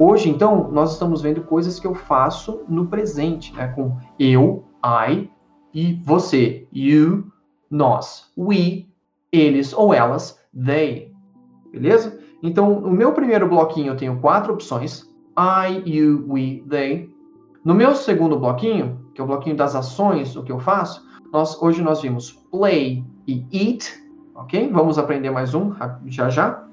Hoje, 0.00 0.30
então, 0.30 0.70
nós 0.70 0.92
estamos 0.92 1.22
vendo 1.22 1.42
coisas 1.42 1.80
que 1.80 1.86
eu 1.86 1.92
faço 1.92 2.62
no 2.68 2.86
presente, 2.86 3.52
né? 3.52 3.66
Com 3.66 3.96
eu, 4.16 4.64
I, 5.10 5.28
e 5.74 6.00
você, 6.04 6.68
you, 6.72 7.26
nós, 7.68 8.32
we, 8.38 8.86
eles 9.32 9.72
ou 9.72 9.92
elas, 9.92 10.40
they. 10.54 11.12
Beleza? 11.72 12.16
Então, 12.40 12.80
no 12.80 12.92
meu 12.92 13.12
primeiro 13.12 13.48
bloquinho 13.48 13.88
eu 13.88 13.96
tenho 13.96 14.20
quatro 14.20 14.52
opções: 14.52 15.02
I, 15.36 15.82
you, 15.84 16.24
we, 16.28 16.62
they. 16.70 17.10
No 17.64 17.74
meu 17.74 17.92
segundo 17.96 18.38
bloquinho, 18.38 19.00
que 19.12 19.20
é 19.20 19.24
o 19.24 19.26
bloquinho 19.26 19.56
das 19.56 19.74
ações, 19.74 20.36
o 20.36 20.44
que 20.44 20.52
eu 20.52 20.60
faço, 20.60 21.04
nós, 21.32 21.60
hoje 21.60 21.82
nós 21.82 22.00
vimos 22.00 22.30
play 22.52 23.04
e 23.26 23.44
eat, 23.52 24.00
ok? 24.36 24.70
Vamos 24.72 24.96
aprender 24.96 25.30
mais 25.30 25.54
um 25.54 25.72
já 26.06 26.30
já. 26.30 26.67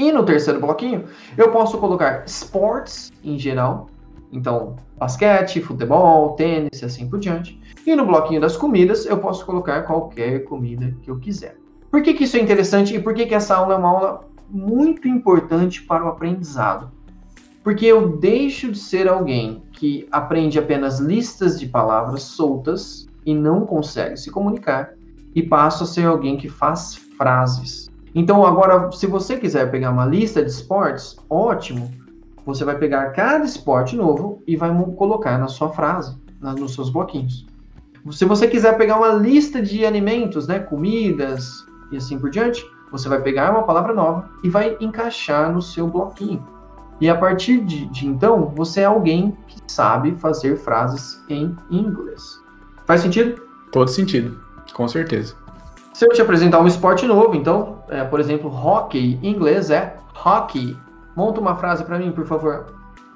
E 0.00 0.10
no 0.10 0.24
terceiro 0.24 0.58
bloquinho, 0.58 1.04
eu 1.36 1.50
posso 1.50 1.76
colocar 1.76 2.24
sports 2.24 3.12
em 3.22 3.38
geral, 3.38 3.90
então 4.32 4.76
basquete, 4.96 5.60
futebol, 5.60 6.30
tênis 6.36 6.80
e 6.80 6.86
assim 6.86 7.06
por 7.06 7.18
diante. 7.18 7.60
E 7.86 7.94
no 7.94 8.06
bloquinho 8.06 8.40
das 8.40 8.56
comidas, 8.56 9.04
eu 9.04 9.18
posso 9.18 9.44
colocar 9.44 9.82
qualquer 9.82 10.44
comida 10.44 10.96
que 11.02 11.10
eu 11.10 11.18
quiser. 11.18 11.58
Por 11.90 12.00
que, 12.00 12.14
que 12.14 12.24
isso 12.24 12.38
é 12.38 12.40
interessante 12.40 12.94
e 12.94 12.98
por 12.98 13.12
que, 13.12 13.26
que 13.26 13.34
essa 13.34 13.54
aula 13.54 13.74
é 13.74 13.76
uma 13.76 13.88
aula 13.88 14.24
muito 14.48 15.06
importante 15.06 15.82
para 15.82 16.06
o 16.06 16.08
aprendizado? 16.08 16.90
Porque 17.62 17.84
eu 17.84 18.16
deixo 18.16 18.72
de 18.72 18.78
ser 18.78 19.06
alguém 19.06 19.62
que 19.70 20.08
aprende 20.10 20.58
apenas 20.58 20.98
listas 20.98 21.60
de 21.60 21.66
palavras 21.66 22.22
soltas 22.22 23.06
e 23.26 23.34
não 23.34 23.66
consegue 23.66 24.16
se 24.16 24.30
comunicar, 24.30 24.94
e 25.34 25.42
passo 25.42 25.84
a 25.84 25.86
ser 25.86 26.06
alguém 26.06 26.38
que 26.38 26.48
faz 26.48 26.94
frases. 27.18 27.89
Então, 28.14 28.44
agora, 28.44 28.90
se 28.92 29.06
você 29.06 29.36
quiser 29.36 29.70
pegar 29.70 29.90
uma 29.90 30.04
lista 30.04 30.42
de 30.42 30.50
esportes, 30.50 31.16
ótimo. 31.28 31.90
Você 32.44 32.64
vai 32.64 32.76
pegar 32.76 33.10
cada 33.10 33.44
esporte 33.44 33.94
novo 33.94 34.42
e 34.46 34.56
vai 34.56 34.70
colocar 34.96 35.38
na 35.38 35.46
sua 35.46 35.68
frase, 35.70 36.16
na, 36.40 36.52
nos 36.52 36.74
seus 36.74 36.90
bloquinhos. 36.90 37.46
Se 38.10 38.24
você 38.24 38.48
quiser 38.48 38.76
pegar 38.78 38.96
uma 38.96 39.12
lista 39.12 39.60
de 39.60 39.84
alimentos, 39.84 40.48
né, 40.48 40.58
comidas 40.58 41.64
e 41.92 41.98
assim 41.98 42.18
por 42.18 42.30
diante, 42.30 42.64
você 42.90 43.08
vai 43.08 43.20
pegar 43.20 43.52
uma 43.52 43.62
palavra 43.62 43.92
nova 43.92 44.30
e 44.42 44.48
vai 44.48 44.76
encaixar 44.80 45.52
no 45.52 45.60
seu 45.60 45.86
bloquinho. 45.86 46.44
E 47.00 47.08
a 47.08 47.16
partir 47.16 47.60
de, 47.64 47.86
de 47.86 48.06
então, 48.06 48.52
você 48.54 48.80
é 48.80 48.84
alguém 48.84 49.36
que 49.46 49.58
sabe 49.68 50.14
fazer 50.16 50.56
frases 50.56 51.22
em 51.28 51.56
inglês. 51.70 52.40
Faz 52.86 53.00
sentido? 53.00 53.40
Todo 53.70 53.88
sentido, 53.88 54.40
com 54.74 54.88
certeza. 54.88 55.34
Se 55.92 56.04
eu 56.06 56.10
te 56.10 56.22
apresentar 56.22 56.60
um 56.60 56.66
esporte 56.66 57.06
novo, 57.06 57.34
então, 57.34 57.78
é, 57.88 58.04
por 58.04 58.20
exemplo, 58.20 58.48
hockey 58.48 59.18
em 59.22 59.30
inglês 59.30 59.70
é 59.70 59.96
hockey. 60.24 60.76
Monta 61.16 61.40
uma 61.40 61.56
frase 61.56 61.84
para 61.84 61.98
mim, 61.98 62.12
por 62.12 62.24
favor. 62.26 62.66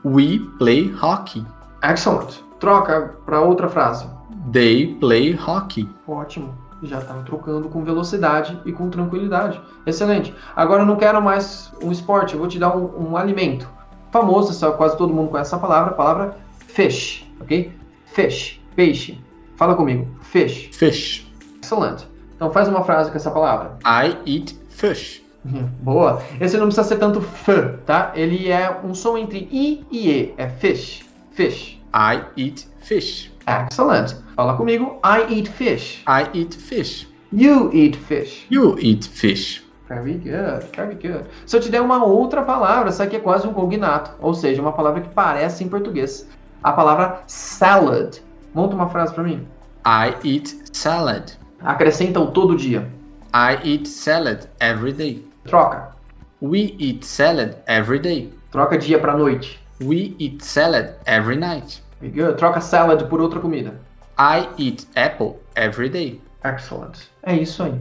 We 0.04 0.40
play 0.58 0.94
hockey. 1.00 1.46
Excellent. 1.82 2.40
Troca 2.58 3.14
para 3.24 3.40
outra 3.40 3.68
frase. 3.68 4.06
They 4.52 4.96
play 5.00 5.34
hockey. 5.34 5.88
Ótimo. 6.06 6.54
Já 6.82 6.98
está 6.98 7.14
trocando 7.22 7.68
com 7.68 7.82
velocidade 7.82 8.60
e 8.66 8.72
com 8.72 8.90
tranquilidade. 8.90 9.60
Excelente. 9.86 10.34
Agora 10.54 10.82
eu 10.82 10.86
não 10.86 10.96
quero 10.96 11.22
mais 11.22 11.72
um 11.82 11.90
esporte, 11.90 12.34
eu 12.34 12.40
vou 12.40 12.48
te 12.48 12.58
dar 12.58 12.76
um, 12.76 13.10
um 13.10 13.16
alimento. 13.16 13.68
Famoso, 14.10 14.72
quase 14.76 14.96
todo 14.96 15.14
mundo 15.14 15.30
conhece 15.30 15.48
essa 15.48 15.58
palavra, 15.58 15.92
a 15.92 15.94
palavra 15.94 16.36
fish, 16.66 17.26
ok? 17.40 17.72
Fish, 18.06 18.60
peixe. 18.76 19.18
Fala 19.56 19.74
comigo. 19.74 20.06
Fish. 20.20 20.68
Fish. 20.72 21.32
Excelente. 21.62 22.13
Então 22.36 22.50
faz 22.50 22.68
uma 22.68 22.84
frase 22.84 23.10
com 23.10 23.16
essa 23.16 23.30
palavra. 23.30 23.76
I 23.84 24.16
eat 24.26 24.58
fish. 24.68 25.22
Uhum, 25.44 25.68
Boa. 25.80 26.22
Esse 26.40 26.56
não 26.56 26.66
precisa 26.66 26.84
ser 26.84 26.96
tanto 26.96 27.20
f, 27.20 27.78
tá? 27.84 28.12
Ele 28.14 28.50
é 28.50 28.80
um 28.82 28.94
som 28.94 29.16
entre 29.18 29.48
i 29.52 29.84
e 29.90 30.10
e. 30.10 30.34
É 30.36 30.48
fish. 30.48 31.04
Fish. 31.32 31.80
I 31.94 32.22
eat 32.36 32.66
fish. 32.78 33.30
Excellent. 33.46 34.16
Fala 34.34 34.56
comigo. 34.56 34.98
I 35.04 35.34
eat 35.34 35.48
fish. 35.50 36.02
I 36.08 36.28
eat 36.32 36.54
fish. 36.56 37.06
You 37.32 37.70
eat 37.72 37.96
fish. 37.96 38.46
You 38.50 38.76
eat 38.78 39.06
fish. 39.06 39.62
Very 39.88 40.14
good, 40.14 40.66
very 40.74 40.94
good. 40.94 41.26
Se 41.44 41.56
eu 41.56 41.60
te 41.60 41.70
der 41.70 41.82
uma 41.82 42.02
outra 42.04 42.42
palavra, 42.42 42.88
essa 42.88 43.04
aqui 43.04 43.16
é 43.16 43.20
quase 43.20 43.46
um 43.46 43.52
cognato, 43.52 44.12
ou 44.18 44.32
seja, 44.32 44.62
uma 44.62 44.72
palavra 44.72 45.02
que 45.02 45.08
parece 45.10 45.62
em 45.62 45.68
português. 45.68 46.26
A 46.62 46.72
palavra 46.72 47.20
salad. 47.26 48.16
Monta 48.54 48.74
uma 48.74 48.88
frase 48.88 49.12
para 49.12 49.22
mim. 49.24 49.46
I 49.86 50.14
eat 50.24 50.56
salad. 50.72 51.32
Acrescenta 51.64 52.20
o 52.20 52.30
todo 52.30 52.54
dia. 52.56 52.86
I 53.32 53.58
eat 53.64 53.88
salad 53.88 54.46
every 54.60 54.92
day. 54.92 55.24
Troca. 55.44 55.94
We 56.42 56.76
eat 56.78 57.04
salad 57.04 57.56
every 57.66 57.98
day. 57.98 58.32
Troca 58.52 58.76
dia 58.76 58.98
para 58.98 59.16
noite. 59.16 59.58
We 59.82 60.14
eat 60.18 60.44
salad 60.44 60.94
every 61.06 61.36
night. 61.36 61.82
Good. 62.02 62.36
Troca 62.36 62.60
salad 62.60 63.08
por 63.08 63.20
outra 63.20 63.40
comida. 63.40 63.80
I 64.18 64.46
eat 64.58 64.86
apple 64.94 65.40
every 65.56 65.88
day. 65.88 66.20
Excellent. 66.44 67.08
É 67.22 67.34
isso 67.34 67.62
aí. 67.62 67.80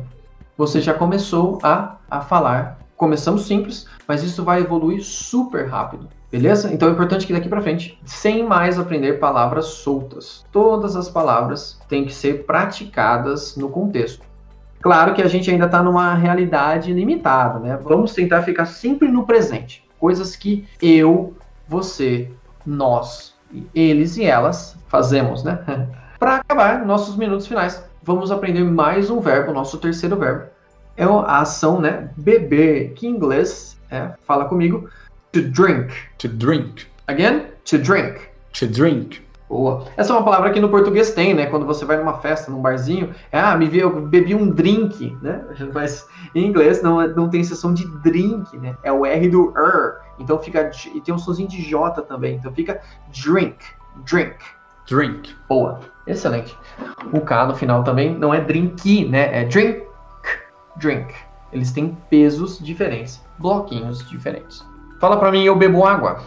Você 0.57 0.79
já 0.79 0.93
começou 0.93 1.59
a, 1.61 1.97
a 2.09 2.21
falar. 2.21 2.79
Começamos 3.03 3.47
simples, 3.47 3.85
mas 4.07 4.23
isso 4.23 4.45
vai 4.45 4.61
evoluir 4.61 5.03
super 5.03 5.67
rápido. 5.67 6.07
Beleza? 6.31 6.73
Então 6.73 6.87
é 6.87 6.91
importante 6.93 7.27
que 7.27 7.33
daqui 7.33 7.49
para 7.49 7.61
frente, 7.61 7.99
sem 8.05 8.47
mais 8.47 8.79
aprender 8.79 9.19
palavras 9.19 9.65
soltas. 9.65 10.45
Todas 10.53 10.95
as 10.95 11.09
palavras 11.09 11.77
têm 11.89 12.05
que 12.05 12.13
ser 12.13 12.45
praticadas 12.45 13.57
no 13.57 13.67
contexto. 13.67 14.25
Claro 14.81 15.13
que 15.13 15.21
a 15.21 15.27
gente 15.27 15.51
ainda 15.51 15.65
está 15.65 15.83
numa 15.83 16.13
realidade 16.13 16.93
limitada, 16.93 17.59
né? 17.59 17.77
Vamos 17.83 18.13
tentar 18.13 18.43
ficar 18.43 18.67
sempre 18.67 19.09
no 19.09 19.25
presente. 19.25 19.83
Coisas 19.99 20.37
que 20.37 20.65
eu, 20.81 21.35
você, 21.67 22.31
nós, 22.65 23.35
eles 23.75 24.15
e 24.15 24.23
elas 24.23 24.77
fazemos, 24.87 25.43
né? 25.43 25.59
para 26.17 26.37
acabar 26.37 26.85
nossos 26.85 27.17
minutos 27.17 27.47
finais, 27.47 27.83
vamos 28.01 28.31
aprender 28.31 28.63
mais 28.63 29.09
um 29.09 29.19
verbo, 29.19 29.51
nosso 29.51 29.77
terceiro 29.77 30.15
verbo. 30.15 30.52
É 30.95 31.03
a 31.05 31.39
ação, 31.39 31.79
né? 31.79 32.09
Beber, 32.15 32.93
que 32.93 33.07
em 33.07 33.11
inglês 33.11 33.79
é, 33.89 34.11
fala 34.25 34.45
comigo, 34.45 34.89
to 35.31 35.41
drink. 35.41 35.93
To 36.19 36.27
drink. 36.27 36.85
Again, 37.07 37.43
to 37.65 37.77
drink. 37.77 38.21
To 38.53 38.67
drink. 38.67 39.21
Boa. 39.53 39.85
Essa 39.97 40.13
é 40.13 40.15
uma 40.15 40.23
palavra 40.23 40.51
que 40.51 40.59
no 40.59 40.69
português 40.69 41.13
tem, 41.13 41.33
né? 41.35 41.45
Quando 41.45 41.65
você 41.65 41.85
vai 41.85 41.97
numa 41.97 42.17
festa, 42.17 42.49
num 42.49 42.59
barzinho, 42.59 43.13
é, 43.31 43.39
ah, 43.39 43.55
me 43.55 43.67
vi, 43.67 43.79
eu 43.79 44.01
bebi 44.01 44.33
um 44.33 44.49
drink, 44.49 45.15
né? 45.21 45.43
Mas 45.71 46.07
em 46.33 46.47
inglês 46.47 46.81
não, 46.81 47.05
não 47.09 47.29
tem 47.29 47.41
exceção 47.41 47.71
de 47.71 47.85
drink, 47.99 48.57
né? 48.57 48.75
É 48.83 48.91
o 48.91 49.05
R 49.05 49.29
do 49.29 49.53
er. 49.55 50.01
Então 50.17 50.39
fica. 50.39 50.71
E 50.95 51.01
tem 51.01 51.13
um 51.13 51.19
sonzinho 51.19 51.47
de 51.47 51.61
J 51.61 52.01
também. 52.01 52.35
Então 52.35 52.51
fica 52.51 52.81
drink. 53.23 53.57
Drink. 54.05 54.37
Drink. 54.89 55.35
Boa. 55.47 55.79
Excelente. 56.07 56.57
O 57.11 57.21
K 57.21 57.45
no 57.45 57.55
final 57.55 57.83
também 57.83 58.17
não 58.17 58.33
é 58.33 58.41
drink, 58.41 59.07
né? 59.07 59.41
É 59.41 59.45
drink. 59.45 59.83
Drink. 60.77 61.13
Eles 61.51 61.71
têm 61.71 61.97
pesos 62.09 62.57
diferentes, 62.59 63.21
bloquinhos 63.39 64.07
diferentes. 64.09 64.65
Fala 64.99 65.17
pra 65.17 65.31
mim, 65.31 65.43
eu 65.43 65.55
bebo 65.55 65.85
água. 65.85 66.21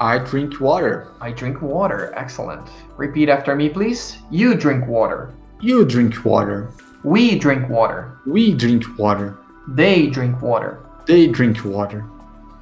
I 0.00 0.18
drink 0.18 0.60
water. 0.60 1.08
I 1.20 1.32
drink 1.32 1.62
water. 1.62 2.12
Excellent. 2.16 2.68
Repeat 2.98 3.30
after 3.30 3.54
me, 3.54 3.68
please. 3.68 4.18
You 4.30 4.54
drink 4.54 4.88
water. 4.88 5.30
You 5.60 5.84
drink 5.84 6.24
water. 6.24 6.70
We 7.04 7.38
drink 7.38 7.68
water. 7.68 8.18
We 8.26 8.54
drink 8.54 8.84
water. 8.98 9.38
They 9.68 10.08
drink 10.08 10.42
water. 10.42 10.80
They 11.06 11.28
drink 11.28 11.64
water. 11.64 12.04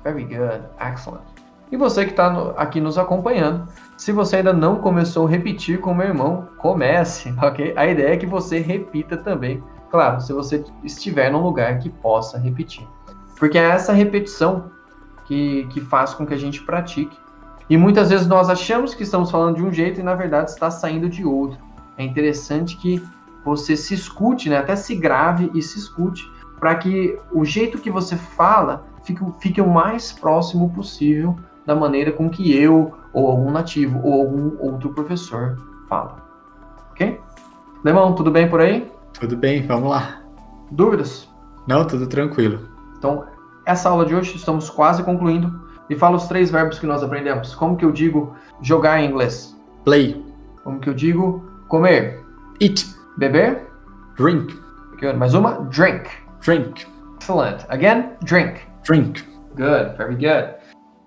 Very 0.04 0.24
good. 0.24 0.64
Excellent. 0.80 1.24
E 1.72 1.76
você 1.76 2.04
que 2.04 2.10
está 2.10 2.52
aqui 2.56 2.80
nos 2.80 2.98
acompanhando, 2.98 3.68
se 3.96 4.12
você 4.12 4.36
ainda 4.36 4.52
não 4.52 4.76
começou 4.76 5.26
a 5.26 5.30
repetir 5.30 5.80
com 5.80 5.94
meu 5.94 6.08
irmão, 6.08 6.48
comece, 6.58 7.32
ok? 7.40 7.72
A 7.76 7.86
ideia 7.86 8.14
é 8.14 8.16
que 8.16 8.26
você 8.26 8.58
repita 8.58 9.16
também. 9.16 9.62
Claro, 9.90 10.20
se 10.20 10.32
você 10.32 10.64
estiver 10.84 11.32
num 11.32 11.42
lugar 11.42 11.78
que 11.78 11.90
possa 11.90 12.38
repetir. 12.38 12.86
Porque 13.38 13.58
é 13.58 13.70
essa 13.70 13.92
repetição 13.92 14.70
que, 15.26 15.66
que 15.70 15.80
faz 15.80 16.14
com 16.14 16.24
que 16.24 16.34
a 16.34 16.38
gente 16.38 16.62
pratique. 16.62 17.16
E 17.68 17.76
muitas 17.76 18.10
vezes 18.10 18.26
nós 18.26 18.48
achamos 18.48 18.94
que 18.94 19.02
estamos 19.02 19.30
falando 19.30 19.56
de 19.56 19.62
um 19.62 19.72
jeito 19.72 20.00
e 20.00 20.02
na 20.02 20.14
verdade 20.14 20.50
está 20.50 20.70
saindo 20.70 21.08
de 21.08 21.24
outro. 21.24 21.58
É 21.96 22.04
interessante 22.04 22.76
que 22.76 23.02
você 23.44 23.76
se 23.76 23.94
escute, 23.94 24.48
né? 24.48 24.58
até 24.58 24.76
se 24.76 24.94
grave 24.94 25.50
e 25.54 25.62
se 25.62 25.78
escute, 25.78 26.30
para 26.58 26.74
que 26.74 27.18
o 27.32 27.44
jeito 27.44 27.78
que 27.78 27.90
você 27.90 28.16
fala 28.16 28.84
fique, 29.02 29.24
fique 29.40 29.60
o 29.60 29.68
mais 29.68 30.12
próximo 30.12 30.70
possível 30.70 31.36
da 31.64 31.74
maneira 31.74 32.12
com 32.12 32.28
que 32.28 32.54
eu, 32.54 32.92
ou 33.12 33.28
algum 33.28 33.50
nativo, 33.50 34.00
ou 34.04 34.20
algum 34.20 34.58
outro 34.60 34.92
professor 34.92 35.56
fala. 35.88 36.16
Ok? 36.90 37.20
Lemão, 37.84 38.14
tudo 38.14 38.30
bem 38.30 38.48
por 38.48 38.60
aí? 38.60 38.90
Tudo 39.18 39.36
bem, 39.36 39.66
vamos 39.66 39.90
lá. 39.90 40.22
Dúvidas? 40.70 41.28
Não, 41.66 41.86
tudo 41.86 42.06
tranquilo. 42.06 42.68
Então, 42.96 43.26
essa 43.66 43.88
aula 43.88 44.06
de 44.06 44.14
hoje 44.14 44.36
estamos 44.36 44.70
quase 44.70 45.02
concluindo. 45.02 45.68
E 45.88 45.96
fala 45.96 46.16
os 46.16 46.28
três 46.28 46.50
verbos 46.50 46.78
que 46.78 46.86
nós 46.86 47.02
aprendemos. 47.02 47.54
Como 47.54 47.76
que 47.76 47.84
eu 47.84 47.90
digo 47.90 48.34
jogar 48.62 49.00
em 49.00 49.10
inglês? 49.10 49.56
Play. 49.84 50.24
Como 50.62 50.78
que 50.78 50.88
eu 50.88 50.94
digo 50.94 51.44
comer? 51.68 52.24
Eat. 52.60 52.86
Beber? 53.18 53.66
Drink. 54.16 54.54
Good. 55.00 55.16
Mais 55.16 55.34
uma? 55.34 55.68
Drink. 55.70 56.08
Drink. 56.40 56.86
Excellent. 57.16 57.64
Again? 57.68 58.16
Drink. 58.24 58.60
Drink. 58.84 59.24
Good. 59.56 59.96
Very 59.96 60.14
good. 60.14 60.54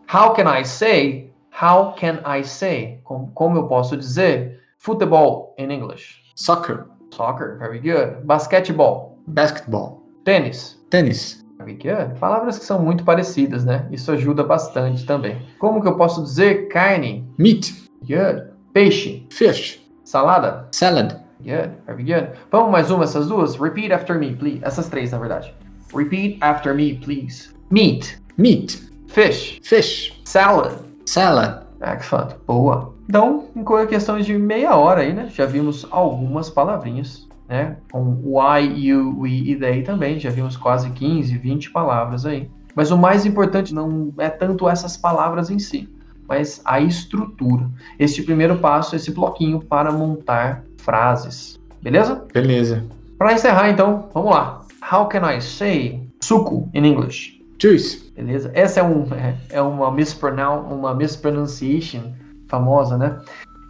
How 0.07 0.33
can 0.33 0.47
I 0.47 0.63
say? 0.63 1.31
How 1.51 1.93
can 1.93 2.19
I 2.25 2.43
say? 2.43 2.99
Como, 3.03 3.31
como 3.33 3.57
eu 3.57 3.67
posso 3.67 3.95
dizer? 3.95 4.59
Football 4.79 5.55
in 5.57 5.71
English. 5.71 6.21
Soccer. 6.35 6.87
Soccer. 7.13 7.57
Very 7.57 7.79
good. 7.79 8.25
Basketball. 8.25 9.17
Basketball. 9.27 10.03
Tênis. 10.25 10.79
Tênis. 10.89 11.43
Very 11.57 11.73
good. 11.73 12.19
Palavras 12.19 12.59
que 12.59 12.65
são 12.65 12.81
muito 12.81 13.03
parecidas, 13.03 13.63
né? 13.63 13.87
Isso 13.91 14.11
ajuda 14.11 14.43
bastante 14.43 15.05
também. 15.05 15.41
Como 15.59 15.81
que 15.81 15.87
eu 15.87 15.95
posso 15.95 16.23
dizer 16.23 16.67
carne? 16.67 17.27
Meat. 17.37 17.73
Good. 18.01 18.51
Peixe. 18.73 19.25
Fish. 19.29 19.79
Salada. 20.03 20.67
Salad. 20.71 21.15
Good. 21.39 21.71
Very 21.85 22.03
good. 22.03 22.29
Vamos 22.51 22.71
mais 22.71 22.89
uma, 22.91 23.03
essas 23.03 23.27
duas? 23.27 23.55
Repeat 23.55 23.93
after 23.93 24.17
me, 24.17 24.35
please. 24.35 24.59
Essas 24.63 24.89
três, 24.89 25.11
na 25.11 25.19
verdade. 25.19 25.53
Repeat 25.93 26.37
after 26.41 26.73
me, 26.73 26.95
please. 26.95 27.49
Meat. 27.69 28.17
Meat. 28.37 28.81
Fish. 29.07 29.59
Fish. 29.63 30.21
Salad. 30.25 30.73
Salad. 31.05 31.63
Excellent. 31.81 32.35
Boa. 32.47 32.92
Então, 33.07 33.45
em 33.55 33.63
questões 33.87 34.25
de 34.25 34.37
meia 34.37 34.75
hora 34.75 35.01
aí, 35.01 35.13
né? 35.13 35.29
Já 35.29 35.45
vimos 35.45 35.85
algumas 35.91 36.49
palavrinhas, 36.49 37.27
né? 37.47 37.77
Com 37.91 38.21
o 38.23 38.41
I, 38.57 38.87
you, 38.87 39.19
we 39.19 39.29
e 39.29 39.55
they 39.55 39.83
também. 39.83 40.19
Já 40.19 40.29
vimos 40.29 40.55
quase 40.55 40.89
15, 40.89 41.37
20 41.37 41.71
palavras 41.71 42.25
aí. 42.25 42.49
Mas 42.75 42.91
o 42.91 42.97
mais 42.97 43.25
importante 43.25 43.73
não 43.73 44.13
é 44.17 44.29
tanto 44.29 44.67
essas 44.67 44.97
palavras 44.97 45.49
em 45.49 45.59
si, 45.59 45.87
mas 46.27 46.61
a 46.65 46.79
estrutura. 46.79 47.69
Este 47.99 48.23
primeiro 48.23 48.57
passo, 48.57 48.95
esse 48.95 49.11
bloquinho 49.11 49.59
para 49.61 49.91
montar 49.91 50.63
frases. 50.77 51.59
Beleza? 51.81 52.25
Beleza. 52.33 52.83
Para 53.17 53.33
encerrar, 53.33 53.69
então, 53.69 54.09
vamos 54.13 54.31
lá. 54.31 54.65
How 54.91 55.07
can 55.07 55.29
I 55.29 55.39
say 55.39 56.07
suco 56.21 56.69
in 56.73 56.85
English? 56.85 57.41
Juice. 57.61 58.11
Beleza? 58.15 58.51
Essa 58.53 58.79
é, 58.79 58.83
um, 58.83 59.05
é, 59.13 59.35
é 59.57 59.61
uma, 59.61 59.91
mispronoun, 59.91 60.61
uma 60.73 60.93
mispronunciation 60.95 62.11
famosa, 62.53 62.97
né? 62.97 63.19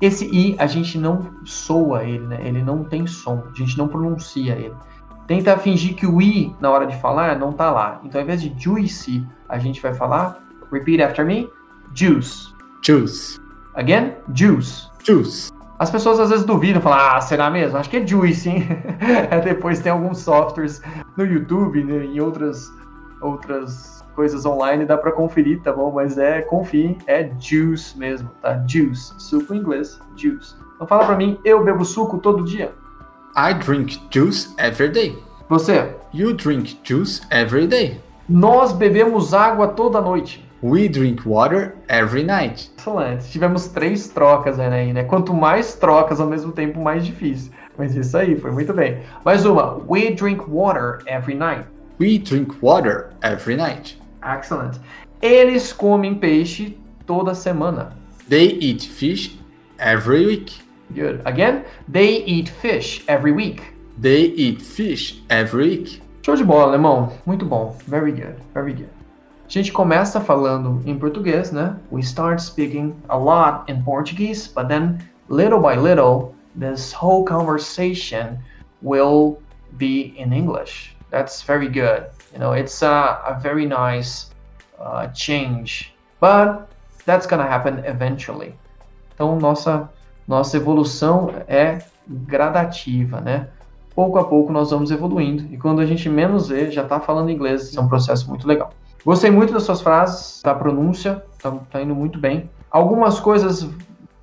Esse 0.02 0.26
i 0.26 0.56
a 0.60 0.68
gente 0.68 0.98
não 0.98 1.30
soa 1.46 2.04
ele, 2.04 2.28
né? 2.28 2.40
Ele 2.44 2.62
não 2.62 2.84
tem 2.84 3.08
som, 3.08 3.42
a 3.50 3.58
gente 3.58 3.78
não 3.78 3.88
pronuncia 3.88 4.54
ele. 4.56 4.76
Tenta 5.26 5.58
fingir 5.58 5.96
que 5.96 6.06
o 6.06 6.22
i 6.22 6.54
na 6.60 6.70
hora 6.70 6.86
de 6.86 7.00
falar 7.00 7.40
não 7.40 7.54
tá 7.54 7.72
lá. 7.72 8.02
Então, 8.04 8.20
ao 8.20 8.26
invés 8.26 8.42
de 8.42 8.54
juicy, 8.62 9.26
a 9.48 9.58
gente 9.58 9.82
vai 9.82 9.94
falar, 9.94 10.44
repeat 10.70 11.02
after 11.02 11.26
me, 11.26 11.50
juice. 11.96 12.54
Juice. 12.86 13.40
Again, 13.76 14.16
juice. 14.34 14.90
Juice. 15.02 15.54
As 15.80 15.90
pessoas 15.90 16.20
às 16.20 16.30
vezes 16.30 16.46
duvidam, 16.46 16.82
falam, 16.82 17.00
ah, 17.00 17.22
será 17.22 17.50
mesmo? 17.50 17.78
Acho 17.78 17.90
que 17.90 17.98
é 17.98 18.08
Juice, 18.08 18.48
hein? 18.48 18.68
Depois 19.44 19.80
tem 19.80 19.92
alguns 19.92 20.20
softwares 20.20 20.82
no 21.18 21.26
YouTube, 21.26 21.84
né, 21.84 22.06
em 22.06 22.20
outras, 22.20 22.72
outras 23.22 24.03
coisas 24.14 24.46
online, 24.46 24.86
dá 24.86 24.98
para 24.98 25.12
conferir, 25.12 25.62
tá 25.62 25.74
bom? 25.74 25.92
Mas 25.92 26.18
é, 26.18 26.42
confie, 26.42 26.98
é 27.08 27.30
Juice 27.40 27.98
mesmo, 27.98 28.30
tá? 28.42 28.64
Juice, 28.68 29.14
suco 29.18 29.54
em 29.54 29.58
inglês, 29.58 30.00
Juice. 30.16 30.56
Então 30.76 30.88
fala 30.88 31.06
pra 31.06 31.16
mim, 31.16 31.38
eu 31.44 31.64
bebo 31.64 31.84
suco 31.86 32.18
todo 32.20 32.44
dia. 32.44 32.72
I 33.36 33.54
drink 33.54 34.00
juice 34.12 34.54
every 34.60 34.90
day. 34.92 35.18
Você, 35.50 35.96
You 36.14 36.34
drink 36.34 36.80
juice 36.84 37.22
every 37.32 37.68
day. 37.68 38.00
nós 38.30 38.72
bebemos 38.72 39.34
água 39.34 39.68
toda 39.68 40.00
noite. 40.00 40.48
We 40.62 40.88
drink 40.88 41.28
water 41.28 41.76
every 41.90 42.24
night. 42.24 42.72
Excelente. 42.78 43.30
Tivemos 43.30 43.68
três 43.68 44.08
trocas 44.08 44.58
aí, 44.60 44.94
né? 44.94 45.04
Quanto 45.04 45.34
mais 45.34 45.76
trocas 45.76 46.22
ao 46.22 46.28
mesmo 46.28 46.52
tempo, 46.54 46.80
mais 46.82 47.06
difícil. 47.06 47.52
Mas 47.78 47.96
isso 47.96 48.16
aí, 48.16 48.40
foi 48.40 48.52
muito 48.52 48.72
bem. 48.74 49.00
Mais 49.26 49.46
uma. 49.46 49.82
We 49.90 50.12
drink 50.12 50.44
water 50.48 51.00
every 51.06 51.36
night. 51.36 51.66
We 52.00 52.18
drink 52.18 52.56
water 52.62 53.10
every 53.22 53.58
night. 53.58 54.00
Excellent. 54.24 54.80
Eles 55.22 55.74
comem 55.74 56.16
peixe 56.16 56.78
toda 57.06 57.34
semana. 57.36 57.98
They 58.28 58.58
eat 58.60 58.84
fish 58.84 59.38
every 59.78 60.26
week. 60.26 60.54
Good. 60.94 61.22
Again, 61.26 61.66
they 61.88 62.24
eat 62.26 62.50
fish 62.50 63.04
every 63.08 63.32
week. 63.32 63.62
They 64.00 64.34
eat 64.36 64.62
fish 64.62 65.22
every 65.30 65.70
week. 65.70 66.02
Show 66.24 66.36
de 66.36 66.44
bola, 66.44 66.74
alemão. 66.74 67.12
Muito 67.26 67.46
bom. 67.46 67.76
Very 67.88 68.12
good. 68.12 68.36
Very 68.54 68.74
good. 68.74 68.90
A 69.46 69.50
gente 69.50 69.72
começa 69.72 70.22
falando 70.22 70.82
em 70.86 70.98
português, 70.98 71.52
né? 71.52 71.76
We 71.92 72.02
start 72.02 72.42
speaking 72.42 72.96
a 73.10 73.18
lot 73.18 73.70
in 73.72 73.84
Portuguese, 73.84 74.48
but 74.48 74.68
then 74.68 75.00
little 75.30 75.60
by 75.60 75.76
little, 75.76 76.34
this 76.58 76.94
whole 76.94 77.26
conversation 77.26 78.40
will 78.82 79.42
be 79.78 80.14
in 80.18 80.32
English. 80.32 80.96
That's 81.12 81.42
very 81.44 81.68
good. 81.68 82.08
You 82.34 82.40
know, 82.40 82.56
it's 82.56 82.82
a, 82.82 83.22
a 83.26 83.40
very 83.40 83.68
nice 83.68 84.32
uh, 84.80 85.08
change, 85.14 85.94
but 86.20 86.68
that's 87.06 87.28
gonna 87.28 87.48
happen 87.48 87.84
eventually. 87.86 88.56
Então, 89.14 89.38
nossa, 89.40 89.90
nossa 90.28 90.58
evolução 90.58 91.30
é 91.48 91.80
gradativa, 92.08 93.22
né? 93.22 93.50
Pouco 93.94 94.18
a 94.18 94.24
pouco 94.24 94.52
nós 94.52 94.72
vamos 94.72 94.90
evoluindo 94.90 95.44
e 95.54 95.58
quando 95.58 95.80
a 95.80 95.86
gente 95.86 96.10
menos 96.10 96.50
vê, 96.50 96.72
já 96.72 96.82
está 96.82 97.00
falando 97.00 97.30
inglês. 97.30 97.70
Isso 97.70 97.80
é 97.80 97.84
um 97.84 97.88
processo 97.88 98.28
muito 98.28 98.48
legal. 98.48 98.72
Gostei 99.06 99.30
muito 99.30 99.54
das 99.54 99.64
suas 99.64 99.82
frases, 99.82 100.42
da 100.42 100.56
pronúncia, 100.56 101.24
tá, 101.42 101.52
tá 101.70 101.82
indo 101.82 101.94
muito 101.94 102.18
bem. 102.18 102.50
Algumas 102.72 103.20
coisas 103.20 103.70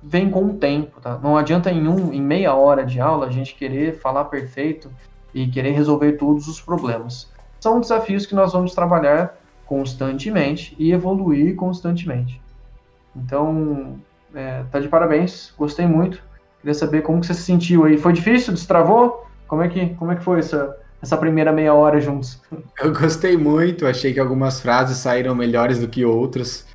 vêm 0.03 0.29
com 0.29 0.45
o 0.45 0.53
tempo, 0.55 0.99
tá? 0.99 1.17
Não 1.21 1.37
adianta 1.37 1.71
em 1.71 1.87
um, 1.87 2.11
em 2.11 2.21
meia 2.21 2.53
hora 2.53 2.85
de 2.85 2.99
aula 2.99 3.27
a 3.27 3.31
gente 3.31 3.55
querer 3.55 3.99
falar 3.99 4.25
perfeito 4.25 4.91
e 5.33 5.47
querer 5.47 5.71
resolver 5.71 6.13
todos 6.13 6.47
os 6.47 6.59
problemas. 6.59 7.30
São 7.61 7.79
desafios 7.79 8.25
que 8.25 8.35
nós 8.35 8.51
vamos 8.51 8.73
trabalhar 8.73 9.37
constantemente 9.65 10.75
e 10.77 10.91
evoluir 10.91 11.55
constantemente. 11.55 12.41
Então, 13.15 13.99
é, 14.33 14.63
tá 14.71 14.79
de 14.79 14.89
parabéns, 14.89 15.53
gostei 15.57 15.85
muito. 15.85 16.21
Queria 16.59 16.73
saber 16.73 17.03
como 17.03 17.21
que 17.21 17.27
você 17.27 17.33
se 17.33 17.43
sentiu 17.43 17.85
aí. 17.85 17.97
Foi 17.97 18.13
difícil? 18.13 18.51
Destravou? 18.53 19.27
Como 19.47 19.61
é 19.61 19.69
que, 19.69 19.93
como 19.95 20.11
é 20.11 20.15
que 20.15 20.23
foi 20.23 20.39
essa, 20.39 20.75
essa 21.01 21.15
primeira 21.15 21.51
meia 21.51 21.73
hora 21.73 22.01
juntos? 22.01 22.41
Eu 22.81 22.91
gostei 22.93 23.37
muito, 23.37 23.85
achei 23.85 24.13
que 24.13 24.19
algumas 24.19 24.59
frases 24.59 24.97
saíram 24.97 25.35
melhores 25.35 25.79
do 25.79 25.87
que 25.87 26.03
outras. 26.03 26.67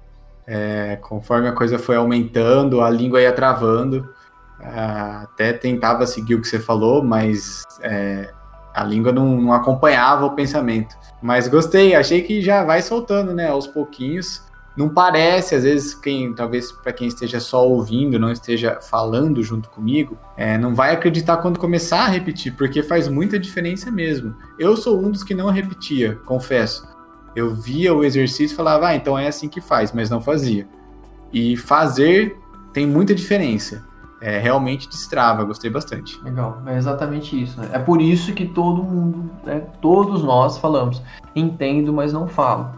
É, 0.46 0.96
conforme 1.02 1.48
a 1.48 1.52
coisa 1.52 1.78
foi 1.78 1.96
aumentando, 1.96 2.80
a 2.80 2.88
língua 2.88 3.20
ia 3.20 3.32
travando. 3.32 4.08
É, 4.60 4.80
até 5.22 5.52
tentava 5.52 6.06
seguir 6.06 6.36
o 6.36 6.40
que 6.40 6.48
você 6.48 6.60
falou, 6.60 7.02
mas 7.02 7.64
é, 7.82 8.32
a 8.76 8.84
língua 8.84 9.10
não, 9.10 9.40
não, 9.40 9.52
acompanhava 9.54 10.26
o 10.26 10.34
pensamento. 10.34 10.94
Mas 11.22 11.48
gostei, 11.48 11.94
achei 11.94 12.20
que 12.20 12.42
já 12.42 12.62
vai 12.62 12.82
soltando, 12.82 13.32
né, 13.32 13.48
aos 13.48 13.66
pouquinhos. 13.66 14.44
Não 14.76 14.90
parece, 14.90 15.54
às 15.54 15.62
vezes, 15.62 15.94
quem 15.94 16.34
talvez 16.34 16.70
para 16.70 16.92
quem 16.92 17.08
esteja 17.08 17.40
só 17.40 17.66
ouvindo, 17.66 18.18
não 18.18 18.30
esteja 18.30 18.78
falando 18.82 19.42
junto 19.42 19.70
comigo, 19.70 20.18
é, 20.36 20.58
não 20.58 20.74
vai 20.74 20.92
acreditar 20.92 21.38
quando 21.38 21.58
começar 21.58 22.04
a 22.04 22.08
repetir, 22.08 22.54
porque 22.54 22.82
faz 22.82 23.08
muita 23.08 23.38
diferença 23.38 23.90
mesmo. 23.90 24.36
Eu 24.58 24.76
sou 24.76 25.02
um 25.02 25.10
dos 25.10 25.24
que 25.24 25.34
não 25.34 25.48
repetia, 25.48 26.16
confesso. 26.26 26.86
Eu 27.34 27.54
via 27.54 27.94
o 27.94 28.04
exercício 28.04 28.52
e 28.52 28.56
falava, 28.56 28.88
ah, 28.88 28.94
então 28.94 29.18
é 29.18 29.26
assim 29.26 29.48
que 29.48 29.62
faz, 29.62 29.90
mas 29.92 30.10
não 30.10 30.20
fazia. 30.20 30.68
E 31.32 31.56
fazer 31.56 32.36
tem 32.74 32.86
muita 32.86 33.14
diferença. 33.14 33.82
É, 34.20 34.38
realmente 34.38 34.88
destrava, 34.88 35.44
gostei 35.44 35.70
bastante. 35.70 36.22
Legal, 36.24 36.62
é 36.66 36.76
exatamente 36.76 37.40
isso. 37.40 37.60
Né? 37.60 37.68
É 37.72 37.78
por 37.78 38.00
isso 38.00 38.32
que 38.32 38.46
todo 38.46 38.82
mundo, 38.82 39.30
né, 39.44 39.60
todos 39.80 40.22
nós 40.22 40.56
falamos, 40.56 41.02
entendo, 41.34 41.92
mas 41.92 42.12
não 42.12 42.26
falo. 42.26 42.70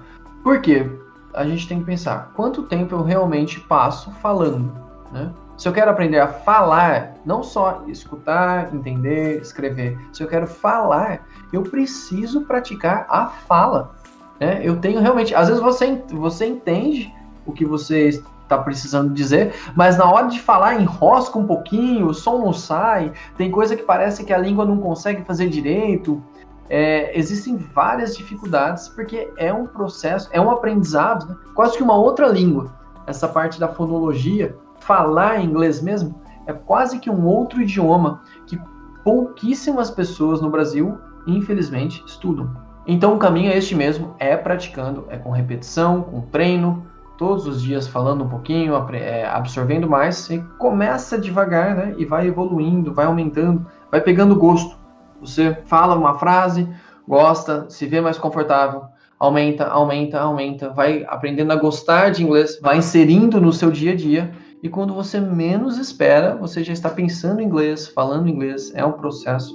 Por 0.43 0.61
quê? 0.61 0.91
a 1.39 1.45
gente 1.45 1.69
tem 1.69 1.79
que 1.79 1.85
pensar 1.85 2.33
quanto 2.35 2.65
tempo 2.65 2.95
eu 2.95 3.03
realmente 3.03 3.61
passo 3.61 4.11
falando, 4.23 4.73
né? 5.13 5.31
Se 5.57 5.69
eu 5.69 5.73
quero 5.73 5.91
aprender 5.91 6.21
a 6.21 6.29
falar, 6.29 7.15
não 7.27 7.43
só 7.43 7.83
escutar, 7.89 8.73
entender, 8.73 9.41
escrever, 9.41 9.99
se 10.13 10.23
eu 10.23 10.29
quero 10.29 10.47
falar, 10.47 11.27
eu 11.53 11.63
preciso 11.65 12.43
praticar 12.43 13.07
a 13.09 13.27
fala. 13.27 13.97
Né? 14.39 14.61
Eu 14.63 14.77
tenho 14.77 15.01
realmente, 15.01 15.35
às 15.35 15.49
vezes 15.49 15.61
você, 15.61 16.01
você 16.13 16.47
entende 16.47 17.13
o 17.45 17.53
que 17.53 17.65
você 17.65 18.23
está 18.49 18.59
precisando 18.59 19.13
dizer, 19.13 19.55
mas 19.77 19.99
na 19.99 20.11
hora 20.11 20.27
de 20.27 20.41
falar 20.41 20.81
enrosca 20.81 21.39
um 21.39 21.47
pouquinho, 21.47 22.07
o 22.07 22.15
som 22.15 22.39
não 22.39 22.53
sai, 22.53 23.13
tem 23.37 23.51
coisa 23.51 23.77
que 23.77 23.83
parece 23.83 24.25
que 24.25 24.33
a 24.33 24.39
língua 24.39 24.65
não 24.65 24.79
consegue 24.79 25.23
fazer 25.23 25.49
direito, 25.49 26.23
é, 26.71 27.17
existem 27.19 27.57
várias 27.57 28.17
dificuldades, 28.17 28.89
porque 28.89 29.31
é 29.37 29.53
um 29.53 29.67
processo, 29.67 30.29
é 30.33 30.41
um 30.41 30.51
aprendizado, 30.51 31.29
né? 31.29 31.37
quase 31.55 31.77
que 31.77 31.83
uma 31.83 31.97
outra 31.97 32.27
língua. 32.27 32.73
Essa 33.07 33.29
parte 33.29 33.61
da 33.61 33.69
fonologia, 33.69 34.57
falar 34.81 35.43
inglês 35.43 35.81
mesmo, 35.81 36.15
é 36.47 36.53
quase 36.53 36.99
que 36.99 37.11
um 37.11 37.27
outro 37.27 37.61
idioma 37.61 38.23
que 38.47 38.61
pouquíssimas 39.05 39.91
pessoas 39.91 40.41
no 40.41 40.51
Brasil, 40.51 40.99
infelizmente, 41.27 42.03
estudam. 42.07 42.51
Então 42.87 43.15
o 43.15 43.19
caminho 43.19 43.51
é 43.51 43.57
este 43.57 43.75
mesmo, 43.75 44.15
é 44.19 44.35
praticando, 44.37 45.05
é 45.09 45.19
com 45.19 45.31
repetição, 45.31 46.03
com 46.03 46.23
treino, 46.23 46.87
todos 47.19 47.47
os 47.47 47.61
dias 47.61 47.89
falando 47.89 48.25
um 48.25 48.29
pouquinho, 48.29 48.75
é, 48.93 49.27
absorvendo 49.27 49.91
mais, 49.91 50.31
e 50.31 50.39
começa 50.57 51.19
devagar, 51.19 51.75
né? 51.75 51.95
E 51.99 52.05
vai 52.05 52.29
evoluindo, 52.29 52.95
vai 52.95 53.07
aumentando, 53.07 53.67
vai 53.91 54.01
pegando 54.01 54.37
gosto. 54.37 54.79
Você 55.21 55.59
fala 55.67 55.97
uma 55.97 56.15
frase, 56.15 56.67
gosta, 57.07 57.69
se 57.69 57.87
vê 57.87 58.01
mais 58.01 58.17
confortável, 58.17 58.85
aumenta, 59.19 59.67
aumenta, 59.67 60.21
aumenta, 60.21 60.71
vai 60.71 61.05
aprendendo 61.09 61.53
a 61.53 61.57
gostar 61.57 62.11
de 62.11 62.23
inglês, 62.23 62.59
vai 62.63 62.79
inserindo 62.79 63.41
no 63.41 63.53
seu 63.53 63.71
dia 63.71 63.93
a 63.93 63.97
dia 63.97 64.31
e 64.63 64.69
quando 64.69 64.95
você 64.95 65.21
menos 65.21 65.77
espera, 65.77 66.37
você 66.37 66.63
já 66.63 66.73
está 66.73 66.89
pensando 66.89 67.41
em 67.41 67.45
inglês, 67.45 67.89
falando 67.89 68.29
inglês, 68.29 68.73
é 68.75 68.85
um 68.85 68.93
processo 68.93 69.53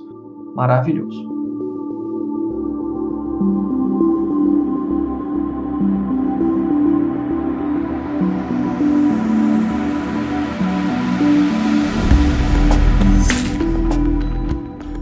maravilhoso. 0.55 1.33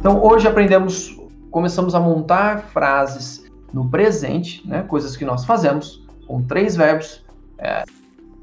Então, 0.02 0.20
hoje 0.24 0.48
aprendemos, 0.48 1.16
começamos 1.52 1.94
a 1.94 2.00
montar 2.00 2.64
frases 2.74 3.46
no 3.72 3.88
presente, 3.88 4.68
né, 4.68 4.82
coisas 4.82 5.16
que 5.16 5.24
nós 5.24 5.46
fazemos, 5.46 6.04
com 6.26 6.42
três 6.42 6.76
verbos: 6.76 7.24
é, 7.60 7.84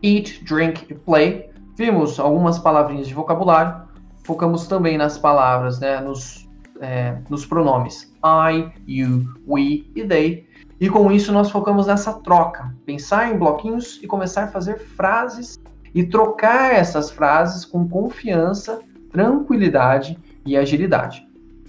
eat, 0.01 0.45
drink 0.45 0.87
e 0.89 0.95
play. 0.95 1.51
Vimos 1.77 2.21
algumas 2.21 2.61
palavrinhas 2.61 3.09
de 3.09 3.15
vocabulário, 3.15 3.89
focamos 4.23 4.69
também 4.69 4.97
nas 4.97 5.19
palavras, 5.19 5.81
né, 5.81 6.01
nos, 6.01 6.49
é, 6.81 7.19
nos 7.29 7.45
pronomes 7.45 8.15
I, 8.25 8.71
you, 8.87 9.27
we 9.45 9.85
e 9.97 10.07
they. 10.07 10.47
E 10.81 10.89
com 10.89 11.11
isso 11.11 11.33
nós 11.33 11.51
focamos 11.51 11.89
nessa 11.89 12.13
troca, 12.13 12.73
pensar 12.87 13.35
em 13.35 13.37
bloquinhos 13.37 13.99
e 14.01 14.07
começar 14.07 14.45
a 14.45 14.47
fazer 14.49 14.79
frases 14.79 15.59
e 15.93 16.05
trocar 16.05 16.73
essas 16.73 17.11
frases 17.11 17.65
com 17.65 17.89
confiança, 17.89 18.79
tranquilidade 19.11 20.17
e 20.47 20.57
agilidade. 20.57 21.28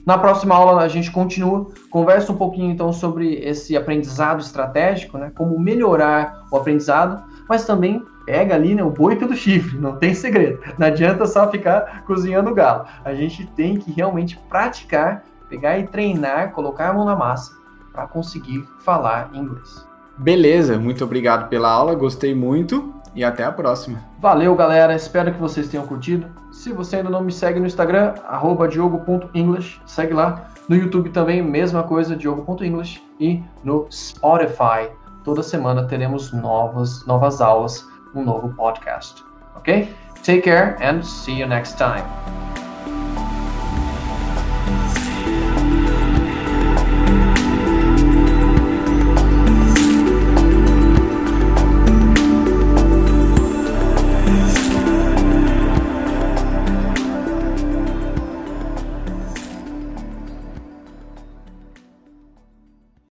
Na 0.10 0.18
próxima 0.18 0.56
aula 0.56 0.82
a 0.82 0.88
gente 0.88 1.12
continua, 1.12 1.68
conversa 1.92 2.32
um 2.32 2.36
pouquinho 2.36 2.72
então 2.72 2.92
sobre 2.92 3.36
esse 3.44 3.78
aprendizado 3.78 4.42
estratégico, 4.42 5.20
né? 5.20 5.32
Como 5.36 5.60
melhorar 5.60 6.48
o 6.52 6.58
aprendizado, 6.58 7.24
mas 7.48 7.64
também 7.64 8.04
pega 8.26 8.56
ali 8.56 8.74
né, 8.74 8.84
o 8.84 8.90
boi 8.90 9.18
pelo 9.18 9.36
chifre, 9.36 9.78
não 9.78 9.98
tem 9.98 10.16
segredo. 10.16 10.62
Não 10.80 10.88
adianta 10.88 11.28
só 11.28 11.48
ficar 11.52 12.06
cozinhando 12.08 12.56
galo. 12.56 12.88
A 13.06 13.14
gente 13.14 13.46
tem 13.56 13.78
que 13.78 13.92
realmente 13.92 14.36
praticar, 14.50 15.24
pegar 15.48 15.78
e 15.78 15.86
treinar, 15.86 16.54
colocar 16.54 16.90
a 16.90 16.94
mão 16.94 17.06
na 17.06 17.16
massa 17.16 17.54
para 17.94 18.08
conseguir 18.08 18.68
falar 18.80 19.30
inglês. 19.36 19.88
Beleza, 20.18 20.80
muito 20.80 21.04
obrigado 21.04 21.50
pela 21.50 21.70
aula, 21.70 21.94
gostei 21.94 22.34
muito 22.34 22.96
e 23.16 23.24
até 23.24 23.44
a 23.44 23.52
próxima. 23.52 24.00
Valeu, 24.20 24.56
galera, 24.56 24.96
espero 24.96 25.32
que 25.34 25.40
vocês 25.40 25.68
tenham 25.68 25.86
curtido. 25.86 26.28
Se 26.52 26.72
você 26.72 26.98
ainda 26.98 27.10
não 27.10 27.22
me 27.22 27.32
segue 27.32 27.60
no 27.60 27.66
Instagram, 27.66 28.14
diogo.english, 28.70 29.82
segue 29.86 30.14
lá. 30.14 30.50
No 30.68 30.76
YouTube 30.76 31.10
também, 31.10 31.42
mesma 31.42 31.84
coisa, 31.84 32.16
diogo.english. 32.16 33.04
E 33.20 33.44
no 33.64 33.88
Spotify, 33.92 34.90
toda 35.24 35.42
semana 35.42 35.86
teremos 35.86 36.32
novas, 36.32 37.06
novas 37.06 37.42
aulas, 37.42 37.86
um 38.14 38.24
novo 38.24 38.54
podcast. 38.56 39.24
Ok? 39.56 39.94
Take 40.24 40.42
care 40.42 40.76
and 40.82 41.02
see 41.04 41.40
you 41.40 41.48
next 41.48 41.78
time. 41.78 42.04